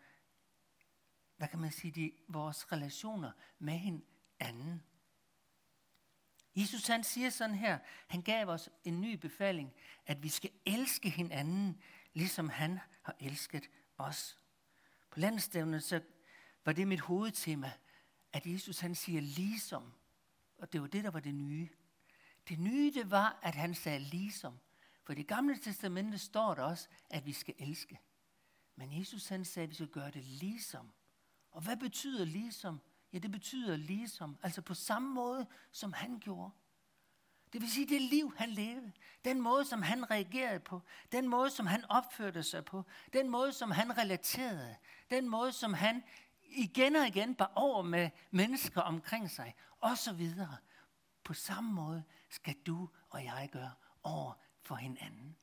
[1.36, 4.82] hvad kan man sige, de, vores relationer med hinanden.
[6.56, 9.72] Jesus han siger sådan her, han gav os en ny befaling,
[10.06, 11.82] at vi skal elske hinanden,
[12.14, 14.38] ligesom han har elsket os.
[15.10, 16.00] På landstævnet så
[16.64, 17.72] var det mit hovedtema,
[18.32, 19.92] at Jesus han siger ligesom.
[20.58, 21.68] Og det var det, der var det nye.
[22.48, 24.58] Det nye, det var, at han sagde ligesom.
[25.02, 28.00] For i det gamle testamente står der også, at vi skal elske.
[28.76, 30.92] Men Jesus han sagde, at vi skal gøre det ligesom.
[31.50, 32.80] Og hvad betyder ligesom?
[33.12, 36.50] Ja, det betyder ligesom, altså på samme måde, som han gjorde.
[37.54, 38.92] Det vil sige, det liv, han levede,
[39.24, 43.52] den måde, som han reagerede på, den måde, som han opførte sig på, den måde,
[43.52, 44.76] som han relaterede,
[45.10, 46.04] den måde, som han
[46.42, 50.56] igen og igen bar over med mennesker omkring sig, og så videre.
[51.24, 55.36] På samme måde skal du og jeg gøre over for hinanden.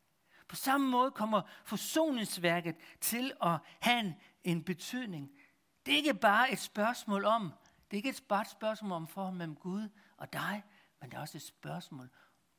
[0.48, 5.32] På samme måde kommer forsoningsværket til at have en, en betydning.
[5.86, 7.54] Det er ikke bare et spørgsmål om,
[7.92, 10.64] det er ikke et bare et spørgsmål om forhold mellem Gud og dig,
[11.02, 12.10] men det er også et spørgsmål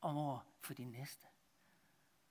[0.01, 1.27] om over for din næste.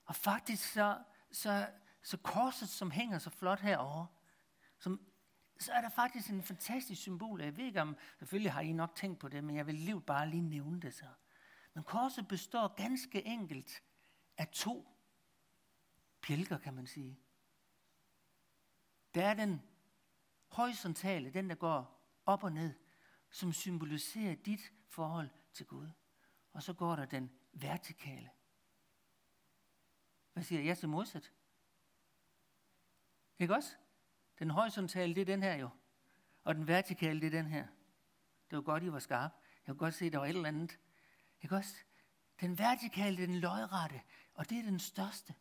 [0.06, 1.70] Og faktisk så, så,
[2.04, 4.08] så korset, som hænger så flot herovre,
[4.80, 5.02] som,
[5.60, 7.42] så er der faktisk en fantastisk symbol.
[7.42, 10.02] Jeg ved ikke om, selvfølgelig har I nok tænkt på det, men jeg vil lige
[10.02, 11.08] bare lige nævne det så.
[11.74, 13.84] Men korset består ganske enkelt
[14.38, 14.88] af to
[16.22, 17.20] pjælker, kan man sige.
[19.16, 19.62] Der er den
[20.48, 22.74] horisontale, den der går op og ned,
[23.30, 25.90] som symboliserer dit forhold til Gud.
[26.54, 28.30] Og så går der den vertikale.
[30.34, 31.34] Hvad siger jeg til modsat?
[33.40, 33.76] Ikke også?
[34.40, 35.70] Den horisontale, det er den her jo.
[36.44, 37.68] Og den vertikale, det er den her.
[38.50, 39.34] Det var godt, I var skarpe.
[39.68, 40.80] Jeg kunne godt se, at der var et eller andet.
[41.42, 41.76] Ikke også?
[42.42, 44.02] Den vertikale, det er den lodrette,
[44.34, 45.36] og det er den største.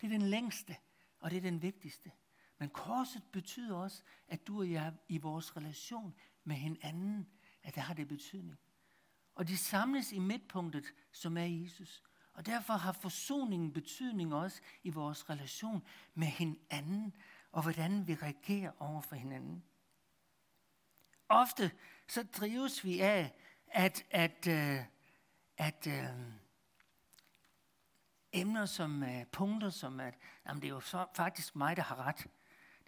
[0.00, 0.76] Det er den længste,
[1.20, 2.12] og det er den vigtigste.
[2.58, 7.28] Men korset betyder også, at du og jeg i vores relation med hinanden,
[7.62, 8.58] at der har det betydning.
[9.36, 12.02] Og de samles i midtpunktet, som er Jesus.
[12.32, 17.14] Og derfor har forsoningen betydning også i vores relation med hinanden,
[17.52, 19.64] og hvordan vi reagerer over for hinanden.
[21.28, 21.70] Ofte
[22.08, 23.34] så drives vi af,
[23.66, 24.86] at, at, at,
[25.58, 26.32] at øh,
[28.32, 30.14] emner som øh, punkter, som at
[30.46, 32.26] jamen, det er jo så, faktisk mig, der har ret.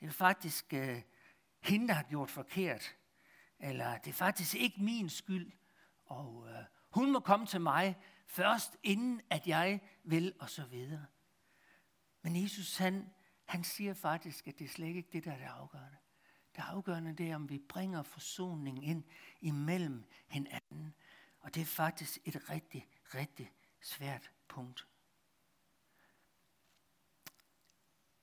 [0.01, 1.03] Det er faktisk øh,
[1.61, 2.97] hende, der har gjort forkert.
[3.59, 5.53] Eller det er faktisk ikke min skyld.
[6.09, 11.07] Og øh, hun må komme til mig først, inden at jeg vil, og så videre.
[12.23, 13.11] Men Jesus, han,
[13.45, 15.97] han siger faktisk, at det er slet ikke det, der er det afgørende.
[16.57, 19.05] Det afgørende det er, om vi bringer forsoning ind
[19.41, 20.95] imellem hinanden.
[21.41, 24.87] Og det er faktisk et rigtig, rigtig svært punkt.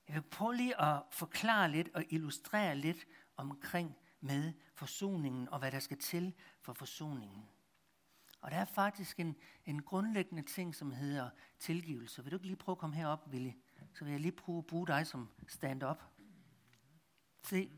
[0.07, 5.71] Jeg vil prøve lige at forklare lidt og illustrere lidt omkring med forsoningen og hvad
[5.71, 7.49] der skal til for forsoningen.
[8.45, 11.29] Og der er faktisk en, en grundlæggende ting, som hedder
[11.59, 12.23] tilgivelse.
[12.23, 13.55] Vil du ikke lige prøve at komme herop, Ville?
[13.93, 16.03] Så vil jeg lige prøve at bruge dig som stand-up.
[17.43, 17.71] Se.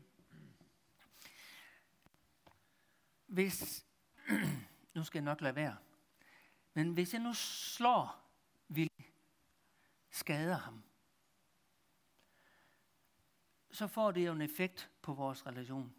[3.26, 3.86] Hvis,
[4.94, 5.76] nu skal jeg nok lade være,
[6.74, 8.30] men hvis jeg nu slår
[8.68, 9.04] Ville,
[10.10, 10.82] skader ham,
[13.70, 15.94] så får det jo en effekt på vores relation.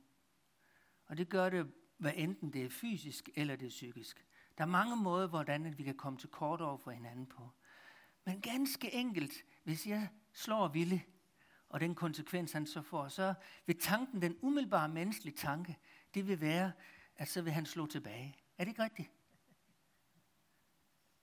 [1.06, 4.29] Og det gør det, hvad enten det er fysisk eller det er psykisk.
[4.60, 7.50] Der er mange måder, hvordan vi kan komme til kort over for hinanden på.
[8.26, 11.04] Men ganske enkelt, hvis jeg slår Ville,
[11.69, 13.34] og den konsekvens han så får, så
[13.65, 15.78] vil tanken, den umiddelbare menneskelige tanke,
[16.13, 16.72] det vil være,
[17.15, 18.38] at så vil han slå tilbage.
[18.58, 19.12] Er det ikke rigtigt?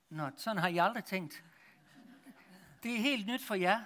[0.08, 1.44] Nå, sådan har jeg aldrig tænkt.
[2.82, 3.84] Det er helt nyt for jer,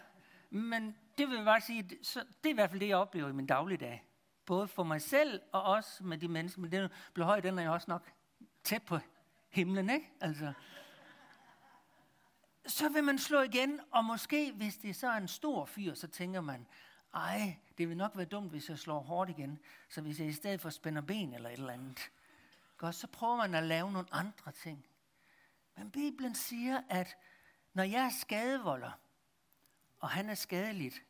[0.51, 3.29] men det vil jeg bare sige, så det er i hvert fald det, jeg oplever
[3.29, 4.07] i min dagligdag.
[4.47, 6.61] Både for mig selv og også med de mennesker.
[6.61, 8.11] Men den blev høj, den er jeg også nok
[8.65, 8.99] tæt på
[9.51, 10.13] himlen, ikke?
[10.21, 10.53] Altså.
[12.67, 16.09] Så vil man slå igen, og måske, hvis det så er en stor fyr, så
[16.09, 16.67] tænker man,
[17.15, 19.59] ej, det vil nok være dumt, hvis jeg slår hårdt igen.
[19.89, 22.11] Så hvis jeg i stedet for spænder ben eller et eller andet,
[22.77, 24.87] godt, så prøver man at lave nogle andre ting.
[25.77, 27.17] Men Bibelen siger, at
[27.75, 28.91] når jeg er skadevolder,
[29.99, 31.03] og han er skadeligt,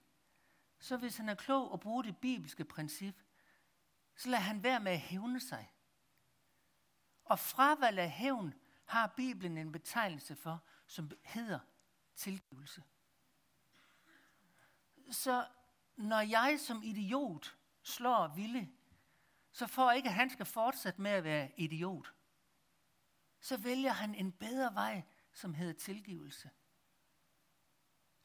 [0.78, 3.14] så hvis han er klog og bruger det bibelske princip,
[4.16, 5.70] så lader han være med at hævne sig.
[7.30, 11.58] Og fravalg af hævn har Bibelen en betegnelse for, som hedder
[12.16, 12.82] tilgivelse.
[15.10, 15.46] Så
[15.96, 18.70] når jeg som idiot slår Ville,
[19.52, 22.14] så for ikke, at han skal fortsætte med at være idiot,
[23.40, 26.50] så vælger han en bedre vej, som hedder tilgivelse.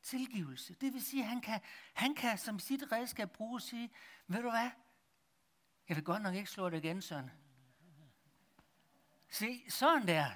[0.01, 0.73] Tilgivelse.
[0.73, 1.61] Det vil sige, at han kan,
[1.93, 3.91] han kan som sit redskab bruge og sige,
[4.27, 4.69] ved du hvad,
[5.89, 7.44] jeg vil godt nok ikke slå det igen, Søren.
[9.35, 10.31] Se, sådan der.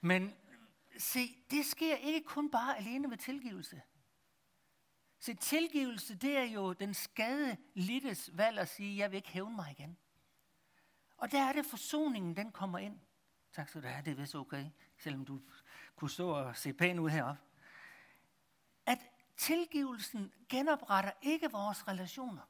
[0.00, 0.34] Men
[0.98, 3.82] se, det sker ikke kun bare alene ved tilgivelse.
[5.18, 9.56] Se, tilgivelse, det er jo den skade littes valg at sige, jeg vil ikke hævne
[9.56, 9.98] mig igen.
[11.16, 13.00] Og der er det forsoningen, den kommer ind.
[13.52, 15.40] Tak skal du have, det er vist okay, selvom du
[15.96, 17.42] kunne stå og se pæn ud heroppe.
[18.86, 18.98] At
[19.36, 22.42] tilgivelsen genopretter ikke vores relationer.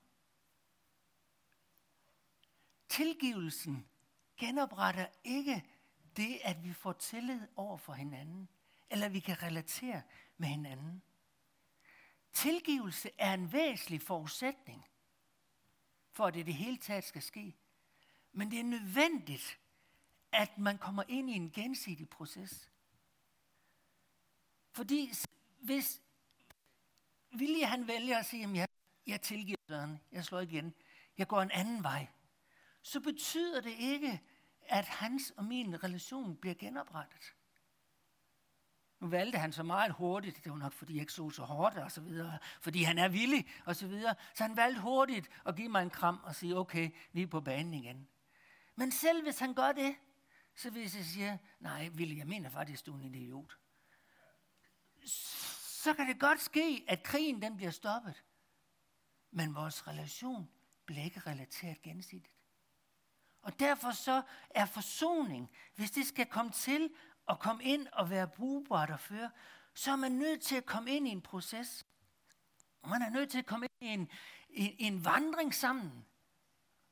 [2.89, 3.89] Tilgivelsen
[4.37, 5.72] genopretter ikke
[6.17, 8.49] det, at vi får tillid over for hinanden,
[8.91, 10.03] eller vi kan relatere
[10.37, 11.03] med hinanden.
[12.33, 14.87] Tilgivelse er en væsentlig forudsætning
[16.13, 17.57] for, at det det hele taget skal ske.
[18.33, 19.59] Men det er nødvendigt,
[20.33, 22.71] at man kommer ind i en gensidig proces.
[24.71, 25.13] Fordi
[25.61, 26.03] hvis
[27.31, 28.69] Vilje han vælger at sige, at jeg,
[29.07, 30.75] jeg tilgiver Søren, jeg slår igen,
[31.19, 32.07] jeg går en anden vej,
[32.83, 34.21] så betyder det ikke,
[34.69, 37.35] at hans og min relation bliver genoprettet.
[39.01, 41.77] Nu valgte han så meget hurtigt, det var nok fordi jeg ikke så så hårdt
[41.77, 45.57] og så videre, fordi han er villig og så videre, så han valgte hurtigt at
[45.57, 48.09] give mig en kram og sige, okay, vi er på banen igen.
[48.77, 49.95] Men selv hvis han gør det,
[50.55, 53.59] så hvis jeg siger, nej, Ville, jeg mener faktisk, du er en idiot.
[55.05, 58.25] Så kan det godt ske, at krigen den bliver stoppet.
[59.31, 60.51] Men vores relation
[60.87, 62.32] bliver ikke relateret gensidigt.
[63.43, 66.91] Og derfor så er forsoning, hvis det skal komme til
[67.29, 69.31] at komme ind og være brugbart og føre,
[69.75, 71.87] så er man nødt til at komme ind i en proces.
[72.87, 74.11] Man er nødt til at komme ind i en,
[74.51, 76.07] en, en vandring sammen,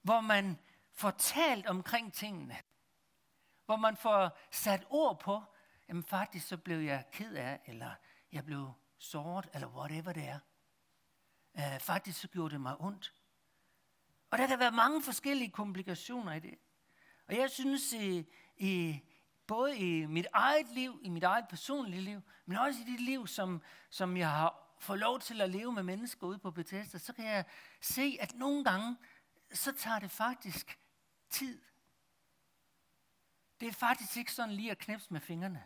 [0.02, 0.58] hvor man
[0.92, 2.56] får talt omkring tingene.
[3.64, 5.42] Hvor man får sat ord på,
[5.88, 7.94] jamen faktisk så blev jeg ked af, eller
[8.32, 10.38] jeg blev såret, eller whatever det er.
[11.54, 13.14] Uh, faktisk så gjorde det mig ondt.
[14.31, 16.59] Og der kan være mange forskellige komplikationer i det.
[17.27, 19.01] Og jeg synes, i, i,
[19.47, 23.27] både i mit eget liv, i mit eget personlige liv, men også i det liv,
[23.27, 27.12] som, som jeg har fået lov til at leve med mennesker ude på Bethesda, så
[27.12, 27.45] kan jeg
[27.81, 28.97] se, at nogle gange,
[29.53, 30.79] så tager det faktisk
[31.31, 31.62] tid.
[33.61, 35.64] Det er faktisk ikke sådan lige at knipse med fingrene.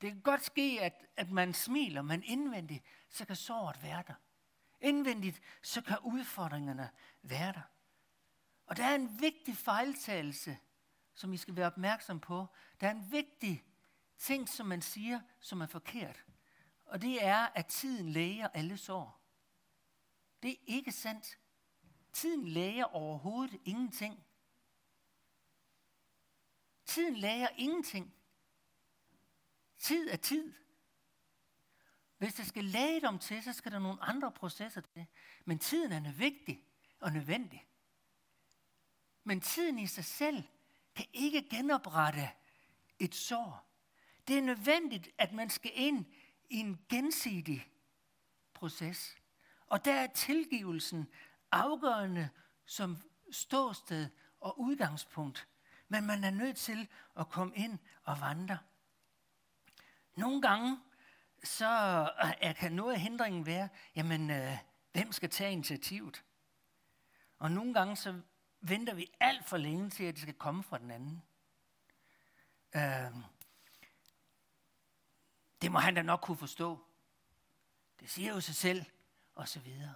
[0.00, 4.14] Det kan godt ske, at, at man smiler, men indvendigt, så kan såret være der.
[4.82, 6.90] Indvendigt, så kan udfordringerne
[7.22, 7.62] være der.
[8.66, 10.58] Og der er en vigtig fejltagelse,
[11.14, 12.46] som I skal være opmærksom på.
[12.80, 13.64] Der er en vigtig
[14.18, 16.24] ting, som man siger, som er forkert.
[16.84, 19.20] Og det er, at tiden læger alle sår.
[20.42, 21.38] Det er ikke sandt.
[22.12, 24.24] Tiden læger overhovedet ingenting.
[26.86, 28.14] Tiden læger ingenting.
[29.78, 30.54] Tid er tid.
[32.22, 35.06] Hvis der skal lægedom til, så skal der nogle andre processer til.
[35.44, 36.64] Men tiden er vigtig
[37.00, 37.66] og nødvendig.
[39.24, 40.42] Men tiden i sig selv
[40.94, 42.30] kan ikke genoprette
[42.98, 43.68] et sår.
[44.28, 46.04] Det er nødvendigt, at man skal ind
[46.50, 47.68] i en gensidig
[48.54, 49.16] proces.
[49.66, 51.06] Og der er tilgivelsen
[51.50, 52.30] afgørende
[52.64, 52.96] som
[53.30, 54.08] ståsted
[54.40, 55.48] og udgangspunkt.
[55.88, 58.58] Men man er nødt til at komme ind og vandre.
[60.16, 60.78] Nogle gange,
[61.44, 61.66] så
[62.40, 64.58] er, kan noget af hindringen være, jamen, øh,
[64.92, 66.24] hvem skal tage initiativet?
[67.38, 68.20] Og nogle gange, så
[68.60, 71.22] venter vi alt for længe til, at det skal komme fra den anden.
[72.74, 73.22] Øh,
[75.62, 76.86] det må han da nok kunne forstå.
[78.00, 78.84] Det siger jo sig selv,
[79.34, 79.94] og så videre.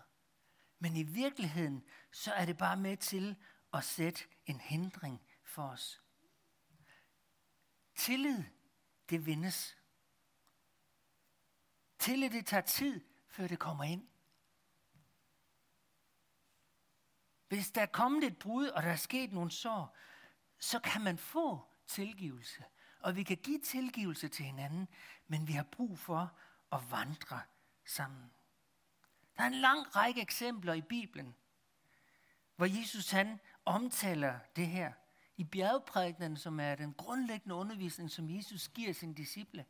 [0.79, 3.37] Men i virkeligheden, så er det bare med til
[3.73, 6.03] at sætte en hindring for os.
[7.97, 8.45] Tillid,
[9.11, 9.77] det vindes.
[12.07, 14.07] Tillid, det tager tid, før det kommer ind.
[17.49, 19.97] Hvis der er kommet et brud, og der er sket nogle sår,
[20.59, 22.65] så kan man få tilgivelse.
[23.01, 24.89] Og vi kan give tilgivelse til hinanden,
[25.27, 26.39] men vi har brug for
[26.73, 27.41] at vandre
[27.85, 28.31] sammen.
[29.37, 31.35] Der er en lang række eksempler i Bibelen,
[32.57, 34.93] hvor Jesus han omtaler det her.
[35.37, 39.65] I bjergprædikenen, som er den grundlæggende undervisning, som Jesus giver sine disciple,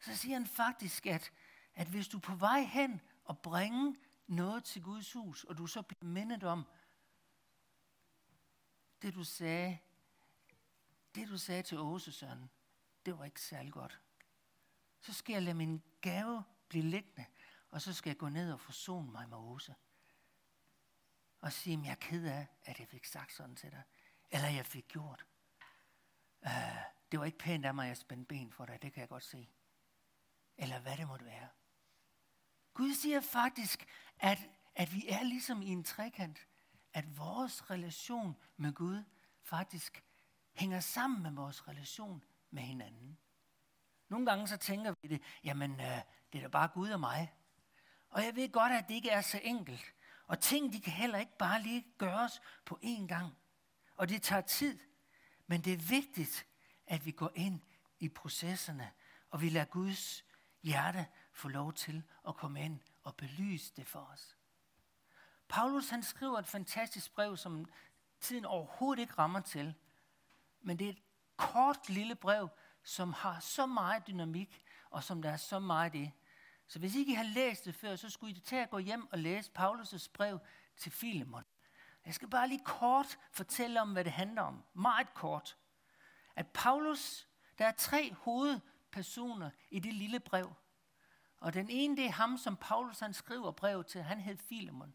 [0.00, 1.32] så siger han faktisk, at,
[1.78, 5.66] at hvis du er på vej hen og bringe noget til Guds hus, og du
[5.66, 6.66] så bliver mindet om,
[9.02, 9.78] det du sagde,
[11.14, 12.50] det du sagde til Åse, søn,
[13.06, 14.00] det var ikke særlig godt.
[15.00, 17.26] Så skal jeg lade min gave blive liggende,
[17.70, 19.74] og så skal jeg gå ned og forsone mig med Åse.
[21.40, 23.82] Og sige, at jeg er ked af, at jeg fik sagt sådan til dig.
[24.30, 25.26] Eller jeg fik gjort.
[26.42, 26.50] Uh,
[27.12, 29.08] det var ikke pænt af mig, at jeg spændte ben for dig, det kan jeg
[29.08, 29.48] godt se.
[30.56, 31.48] Eller hvad det måtte være.
[32.78, 33.86] Gud siger faktisk,
[34.18, 36.46] at, at vi er ligesom i en trekant
[36.92, 39.04] at vores relation med Gud
[39.42, 40.04] faktisk
[40.52, 43.18] hænger sammen med vores relation med hinanden.
[44.08, 46.00] Nogle gange så tænker vi det, jamen øh,
[46.32, 47.34] det er da bare Gud og mig.
[48.10, 49.94] Og jeg ved godt, at det ikke er så enkelt.
[50.26, 53.36] Og ting, de kan heller ikke bare lige gøres på én gang.
[53.96, 54.78] Og det tager tid.
[55.46, 56.46] Men det er vigtigt,
[56.86, 57.60] at vi går ind
[57.98, 58.90] i processerne,
[59.30, 60.24] og vi lader Guds
[60.62, 61.06] hjerte
[61.38, 64.36] få lov til at komme ind og belyse det for os.
[65.48, 67.66] Paulus han skriver et fantastisk brev, som
[68.20, 69.74] tiden overhovedet ikke rammer til.
[70.60, 71.02] Men det er et
[71.36, 72.48] kort lille brev,
[72.82, 76.10] som har så meget dynamik, og som der er så meget i.
[76.66, 79.12] Så hvis ikke I har læst det før, så skulle I tage at gå hjem
[79.12, 80.38] og læse Paulus' brev
[80.76, 81.44] til Filemon.
[82.06, 84.64] Jeg skal bare lige kort fortælle om, hvad det handler om.
[84.74, 85.56] Meget kort.
[86.36, 87.28] At Paulus,
[87.58, 90.54] der er tre hovedpersoner i det lille brev.
[91.40, 94.02] Og den ene, det er ham, som Paulus han skriver brev til.
[94.02, 94.94] Han hed Filemon.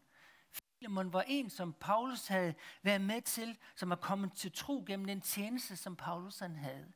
[0.50, 5.06] Filemon var en, som Paulus havde været med til, som er kommet til tro gennem
[5.06, 6.92] den tjeneste, som Paulus han havde.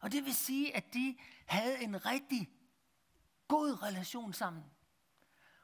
[0.00, 1.16] Og det vil sige, at de
[1.46, 2.50] havde en rigtig
[3.48, 4.64] god relation sammen.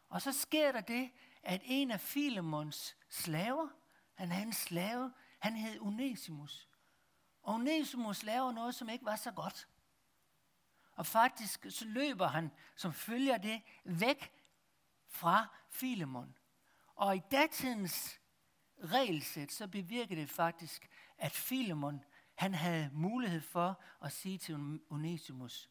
[0.09, 1.11] Og så sker der det,
[1.43, 3.69] at en af Filemons slaver,
[4.15, 6.69] han havde en slave, han hed Onesimus.
[7.43, 9.69] Og Onesimus laver noget, som ikke var så godt.
[11.01, 14.33] Og faktisk så løber han, som følger det, væk
[15.09, 16.37] fra Filemon.
[16.95, 18.21] Og i datidens
[18.85, 20.89] regelsæt, så bevirker det faktisk,
[21.19, 25.71] at Filemon, han havde mulighed for at sige til Onesimus,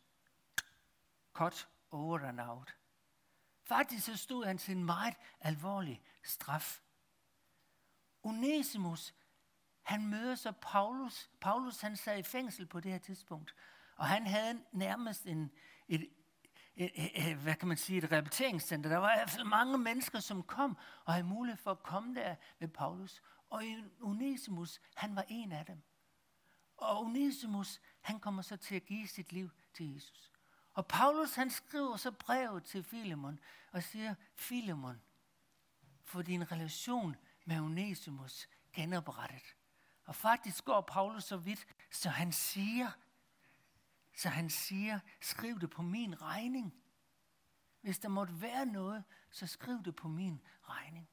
[1.33, 2.75] cut over and out.
[3.63, 6.81] Faktisk så stod han til en meget alvorlig straf.
[8.23, 9.13] Onesimus,
[9.81, 11.29] han møder så Paulus.
[11.41, 13.55] Paulus, han sad i fængsel på det her tidspunkt.
[13.99, 15.51] Og han havde nærmest en,
[15.87, 16.09] et,
[16.75, 18.89] et, et, hvad kan man sige, et rehabiliteringscenter.
[18.89, 22.15] Der var i hvert fald mange mennesker, som kom og havde mulighed for at komme
[22.15, 23.21] der med Paulus.
[23.49, 23.63] Og
[24.01, 25.81] Onesimus, han var en af dem.
[26.77, 30.31] Og Onesimus, han kommer så til at give sit liv til Jesus.
[30.73, 33.39] Og Paulus han skriver så brevet til Filemon
[33.71, 35.01] og siger, Filemon,
[36.03, 39.55] for din relation med Onesimus genoprettet.
[40.05, 42.91] Og faktisk går Paulus så vidt, så han siger,
[44.19, 46.73] så han siger, skriv det på min regning.
[47.81, 51.09] Hvis der måtte være noget, så skriv det på min regning.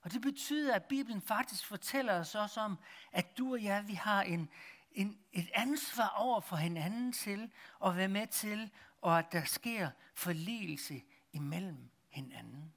[0.00, 2.78] Og det betyder, at Bibelen faktisk fortæller os også om,
[3.12, 4.50] at du og jeg, vi har en,
[4.92, 7.52] en, et ansvar over for hinanden til
[7.84, 8.70] at være med til,
[9.00, 11.02] og at der sker forligelse
[11.32, 12.74] imellem hinanden.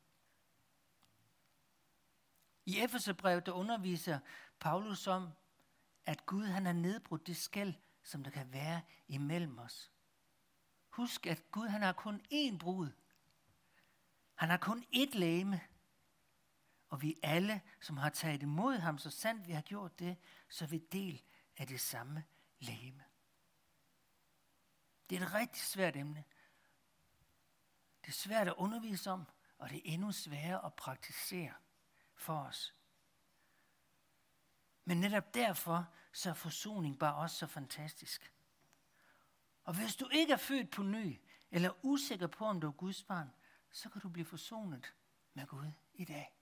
[2.65, 4.19] I Efeserbrevet der underviser
[4.59, 5.29] Paulus om,
[6.05, 7.73] at Gud han har nedbrudt det skæld,
[8.09, 9.91] som der kan være imellem os.
[10.89, 12.91] Husk, at Gud han har kun én brud.
[14.35, 15.61] Han har kun ét læme.
[16.89, 20.17] Og vi alle, som har taget imod ham, så sandt vi har gjort det,
[20.49, 21.21] så er vi del
[21.57, 22.25] af det samme
[22.59, 23.03] læme.
[25.09, 26.23] Det er et rigtig svært emne.
[28.01, 29.25] Det er svært at undervise om,
[29.57, 31.53] og det er endnu sværere at praktisere
[32.15, 32.75] for os.
[34.89, 38.33] Men netop derfor, så er forsoning bare også så fantastisk.
[39.63, 41.19] Og hvis du ikke er født på ny,
[41.51, 43.31] eller usikker på, om du er Guds barn,
[43.71, 44.93] så kan du blive forsonet
[45.33, 46.35] med Gud i dag.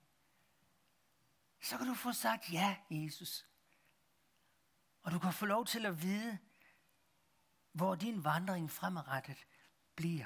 [1.62, 3.48] Så kan du få sagt ja, Jesus.
[5.04, 6.38] Og du kan få lov til at vide,
[7.72, 9.48] hvor din vandring fremadrettet
[9.96, 10.26] bliver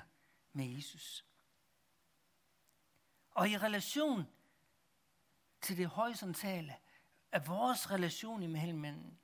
[0.53, 1.25] med Jesus.
[3.31, 4.27] Og i relation
[5.61, 6.75] til det horisontale
[7.31, 9.19] af vores relation imellem mænden,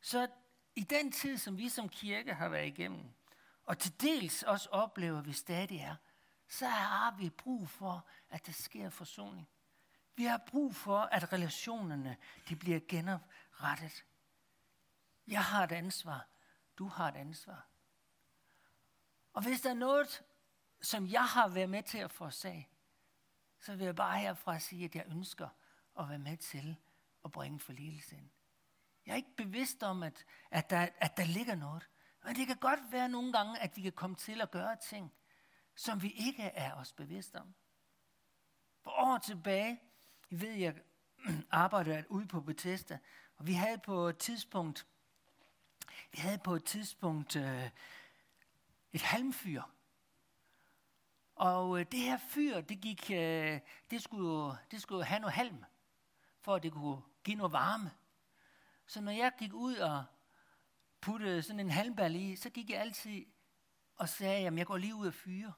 [0.00, 0.28] så
[0.76, 3.12] i den tid, som vi som kirke har været igennem,
[3.64, 5.96] og til dels også oplever, vi stadig er,
[6.48, 9.48] så har vi brug for, at der sker forsoning.
[10.16, 12.16] Vi har brug for, at relationerne
[12.48, 14.04] de bliver genoprettet.
[15.26, 16.28] Jeg har et ansvar.
[16.78, 17.68] Du har et ansvar.
[19.32, 20.22] Og hvis der er noget,
[20.80, 22.68] som jeg har været med til at forsage,
[23.60, 25.48] så vil jeg bare herfra sige, at jeg ønsker
[25.98, 26.76] at være med til
[27.24, 28.30] at bringe forligelse ind.
[29.06, 31.88] Jeg er ikke bevidst om, at, at, der, at der ligger noget.
[32.24, 35.12] Men det kan godt være nogle gange, at vi kan komme til at gøre ting,
[35.74, 37.54] som vi ikke er os bevidst om.
[38.80, 39.80] For år tilbage,
[40.30, 40.74] I ved, jeg
[41.50, 42.98] arbejdede ude på Bethesda,
[43.36, 44.86] og vi havde på et tidspunkt,
[46.12, 47.70] vi havde på et tidspunkt øh,
[48.92, 49.62] et halmfyr.
[51.34, 53.60] Og øh, det her fyr, det, gik, øh,
[53.90, 55.64] det, skulle, det skulle have noget halm,
[56.40, 57.90] for at det kunne give noget varme.
[58.86, 60.04] Så når jeg gik ud og
[61.00, 63.24] puttede sådan en halmball i, så gik jeg altid
[63.96, 65.52] og sagde, at jeg går lige ud og fyre.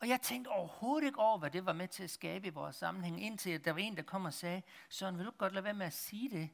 [0.00, 2.76] Og jeg tænkte overhovedet ikke over, hvad det var med til at skabe i vores
[2.76, 5.74] sammenhæng, indtil der var en, der kom og sagde, Søren, vil du godt lade være
[5.74, 6.50] med at sige det?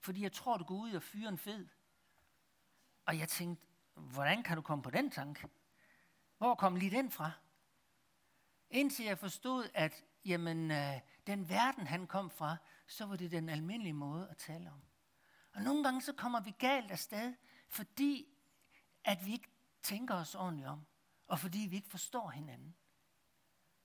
[0.00, 1.66] Fordi jeg tror, du går ud og fyrer en fed.
[3.06, 5.48] Og jeg tænkte, hvordan kan du komme på den tanke?
[6.38, 7.30] Hvor kom lige den fra?
[8.70, 12.56] Indtil jeg forstod, at jamen, øh, den verden, han kom fra,
[12.86, 14.82] så var det den almindelige måde at tale om.
[15.52, 17.34] Og nogle gange så kommer vi galt afsted,
[17.68, 18.28] fordi
[19.04, 19.48] at vi ikke
[19.82, 20.86] tænker os ordentligt om,
[21.26, 22.76] og fordi vi ikke forstår hinanden.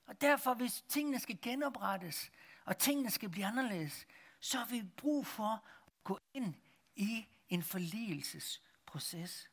[0.06, 2.30] Og derfor, hvis tingene skal genoprettes,
[2.64, 4.06] og tingene skal blive anderledes,
[4.40, 6.54] så har vi brug for at gå ind
[6.96, 9.50] i en forligelsesproces.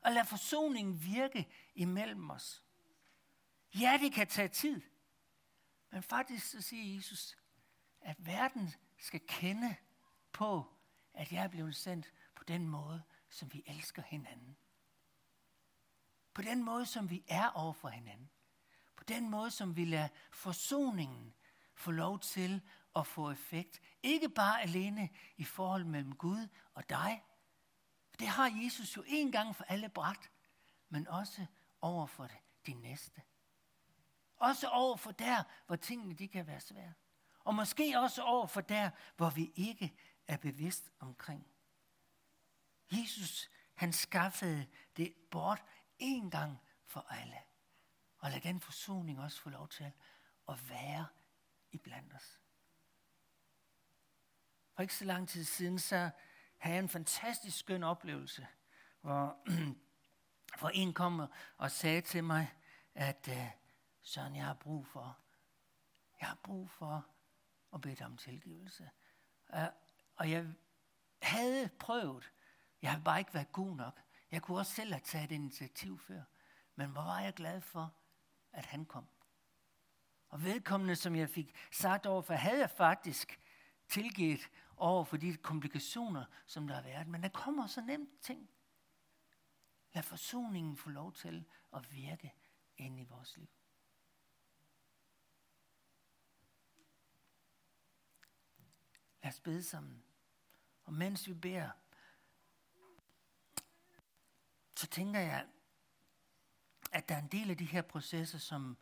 [0.00, 2.62] Og lade forsoningen virke imellem os.
[3.74, 4.82] Ja, det kan tage tid.
[5.90, 7.37] Men faktisk så siger Jesus,
[8.00, 9.76] at verden skal kende
[10.32, 10.66] på,
[11.14, 14.56] at jeg er blevet sendt på den måde, som vi elsker hinanden.
[16.34, 18.30] På den måde, som vi er over for hinanden.
[18.96, 21.34] På den måde, som vi lader forsoningen
[21.74, 22.62] få lov til
[22.96, 23.80] at få effekt.
[24.02, 27.24] Ikke bare alene i forhold mellem Gud og dig.
[28.18, 30.30] Det har Jesus jo en gang for alle bragt,
[30.88, 31.46] men også
[31.80, 33.22] over for det, de næste.
[34.36, 36.92] Også over for der, hvor tingene de kan være svære.
[37.48, 39.94] Og måske også over for der, hvor vi ikke
[40.26, 41.46] er bevidst omkring.
[42.92, 45.64] Jesus, han skaffede det bort
[45.98, 47.38] en gang for alle.
[48.18, 49.92] Og lad den forsoning også få lov til
[50.48, 51.06] at være
[51.70, 52.40] i blandt os.
[54.74, 56.10] For ikke så lang tid siden, så
[56.58, 58.46] havde jeg en fantastisk skøn oplevelse,
[59.00, 59.36] hvor,
[60.58, 61.22] hvor en kom
[61.56, 62.54] og sagde til mig,
[62.94, 63.50] at øh,
[64.02, 65.18] Søren, jeg har brug for,
[66.20, 67.06] jeg har brug for
[67.70, 68.90] og bedt om tilgivelse.
[69.48, 69.58] Uh,
[70.16, 70.46] og jeg
[71.22, 72.32] havde prøvet,
[72.82, 74.00] jeg havde bare ikke været god nok.
[74.30, 76.22] Jeg kunne også selv have taget initiativ før.
[76.74, 77.94] Men hvor var jeg glad for,
[78.52, 79.08] at han kom.
[80.28, 83.40] Og vedkommende, som jeg fik sagt overfor, havde jeg faktisk
[83.88, 87.08] tilgivet over for de komplikationer, som der har været.
[87.08, 88.50] Men der kommer så nemt ting.
[89.92, 92.34] Lad forsoningen få lov til at virke
[92.76, 93.48] ind i vores liv.
[99.22, 100.02] Lad os bede sammen.
[100.84, 101.70] Og mens vi beder,
[104.76, 105.48] så tænker jeg,
[106.92, 108.76] at der er en del af de her processer, som,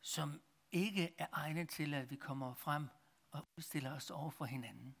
[0.00, 2.88] som ikke er egnet til, at vi kommer frem
[3.30, 4.96] og udstiller os over for hinanden.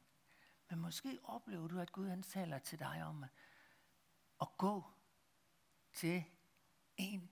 [0.70, 3.30] Men måske oplever du, at Gud han taler til dig om at,
[4.40, 4.84] at gå
[5.92, 6.24] til
[6.96, 7.30] en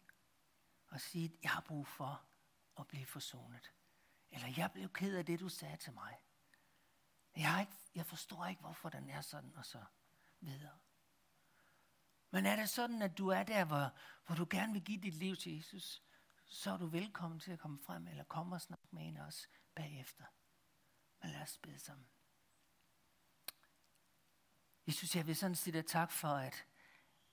[0.88, 2.24] og sige, jeg har brug for
[2.78, 3.72] at blive forsonet.
[4.30, 6.18] Eller jeg blev ked af det, du sagde til mig.
[7.36, 9.84] Jeg, har ikke, jeg forstår ikke, hvorfor den er sådan og så
[10.40, 10.78] videre.
[12.30, 13.92] Men er det sådan, at du er der, hvor,
[14.26, 16.02] hvor du gerne vil give dit liv til Jesus,
[16.46, 19.48] så er du velkommen til at komme frem, eller komme og snakke med en os
[19.74, 20.24] bagefter.
[21.22, 22.06] Men lad os bede sammen.
[24.86, 26.64] Jesus, jeg vil sådan sige dig tak for, at,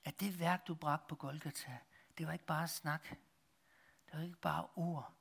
[0.03, 1.77] at det værk, du bragte på Golgata,
[2.17, 3.09] det var ikke bare snak.
[4.05, 5.13] Det var ikke bare ord,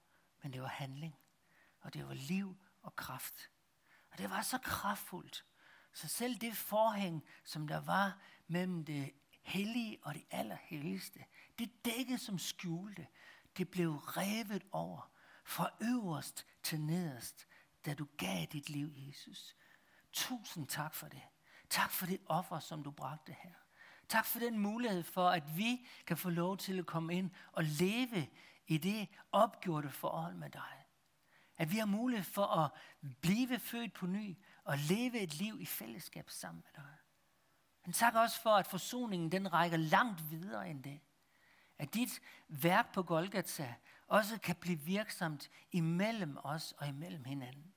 [0.43, 1.17] men det var handling.
[1.81, 3.51] Og det var liv og kraft.
[4.11, 5.45] Og det var så kraftfuldt.
[5.93, 11.25] Så selv det forhæng, som der var mellem det hellige og det allerhelligste,
[11.59, 13.07] det dække, som skjulte,
[13.57, 15.11] det blev revet over
[15.45, 17.47] fra øverst til nederst,
[17.87, 19.57] da du gav dit liv, Jesus.
[20.13, 21.23] Tusind tak for det.
[21.71, 23.55] Tak for det offer, som du bragte her.
[24.09, 27.65] Tak for den mulighed for, at vi kan få lov til at komme ind og
[27.65, 28.29] leve
[28.67, 30.80] i det opgjorte forhold med dig.
[31.61, 32.71] At vi har mulighed for at
[33.21, 36.95] blive født på ny og leve et liv i fællesskab sammen med dig.
[37.85, 41.01] Men tak også for, at forsoningen den rækker langt videre end det.
[41.79, 43.75] At dit værk på Golgata
[44.07, 47.75] også kan blive virksomt imellem os og imellem hinanden.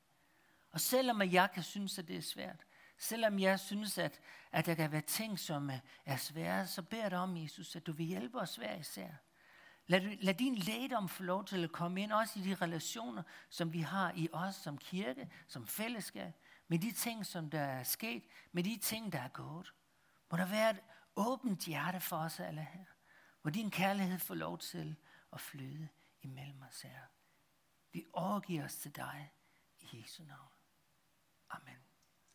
[0.72, 2.66] Og selvom jeg kan synes, at det er svært,
[2.98, 4.20] selvom jeg synes, at,
[4.52, 5.72] at der kan være ting, som
[6.06, 9.10] er svære, så beder jeg dig om, Jesus, at du vil hjælpe os hver især.
[9.88, 13.74] Lad, lad din lægedom få lov til at komme ind, også i de relationer, som
[13.74, 16.34] vi har i os som kirke, som fællesskab,
[16.68, 19.74] med de ting, som der er sket, med de ting, der er gået.
[20.32, 20.80] Må der være et
[21.16, 22.86] åbent hjerte for os alle her.
[23.44, 24.96] Må din kærlighed få lov til
[25.34, 25.88] at flyde
[26.22, 27.02] imellem os her.
[27.92, 29.32] Vi overgiver os til dig
[29.80, 30.52] i Jesu navn.
[31.50, 31.83] Amen.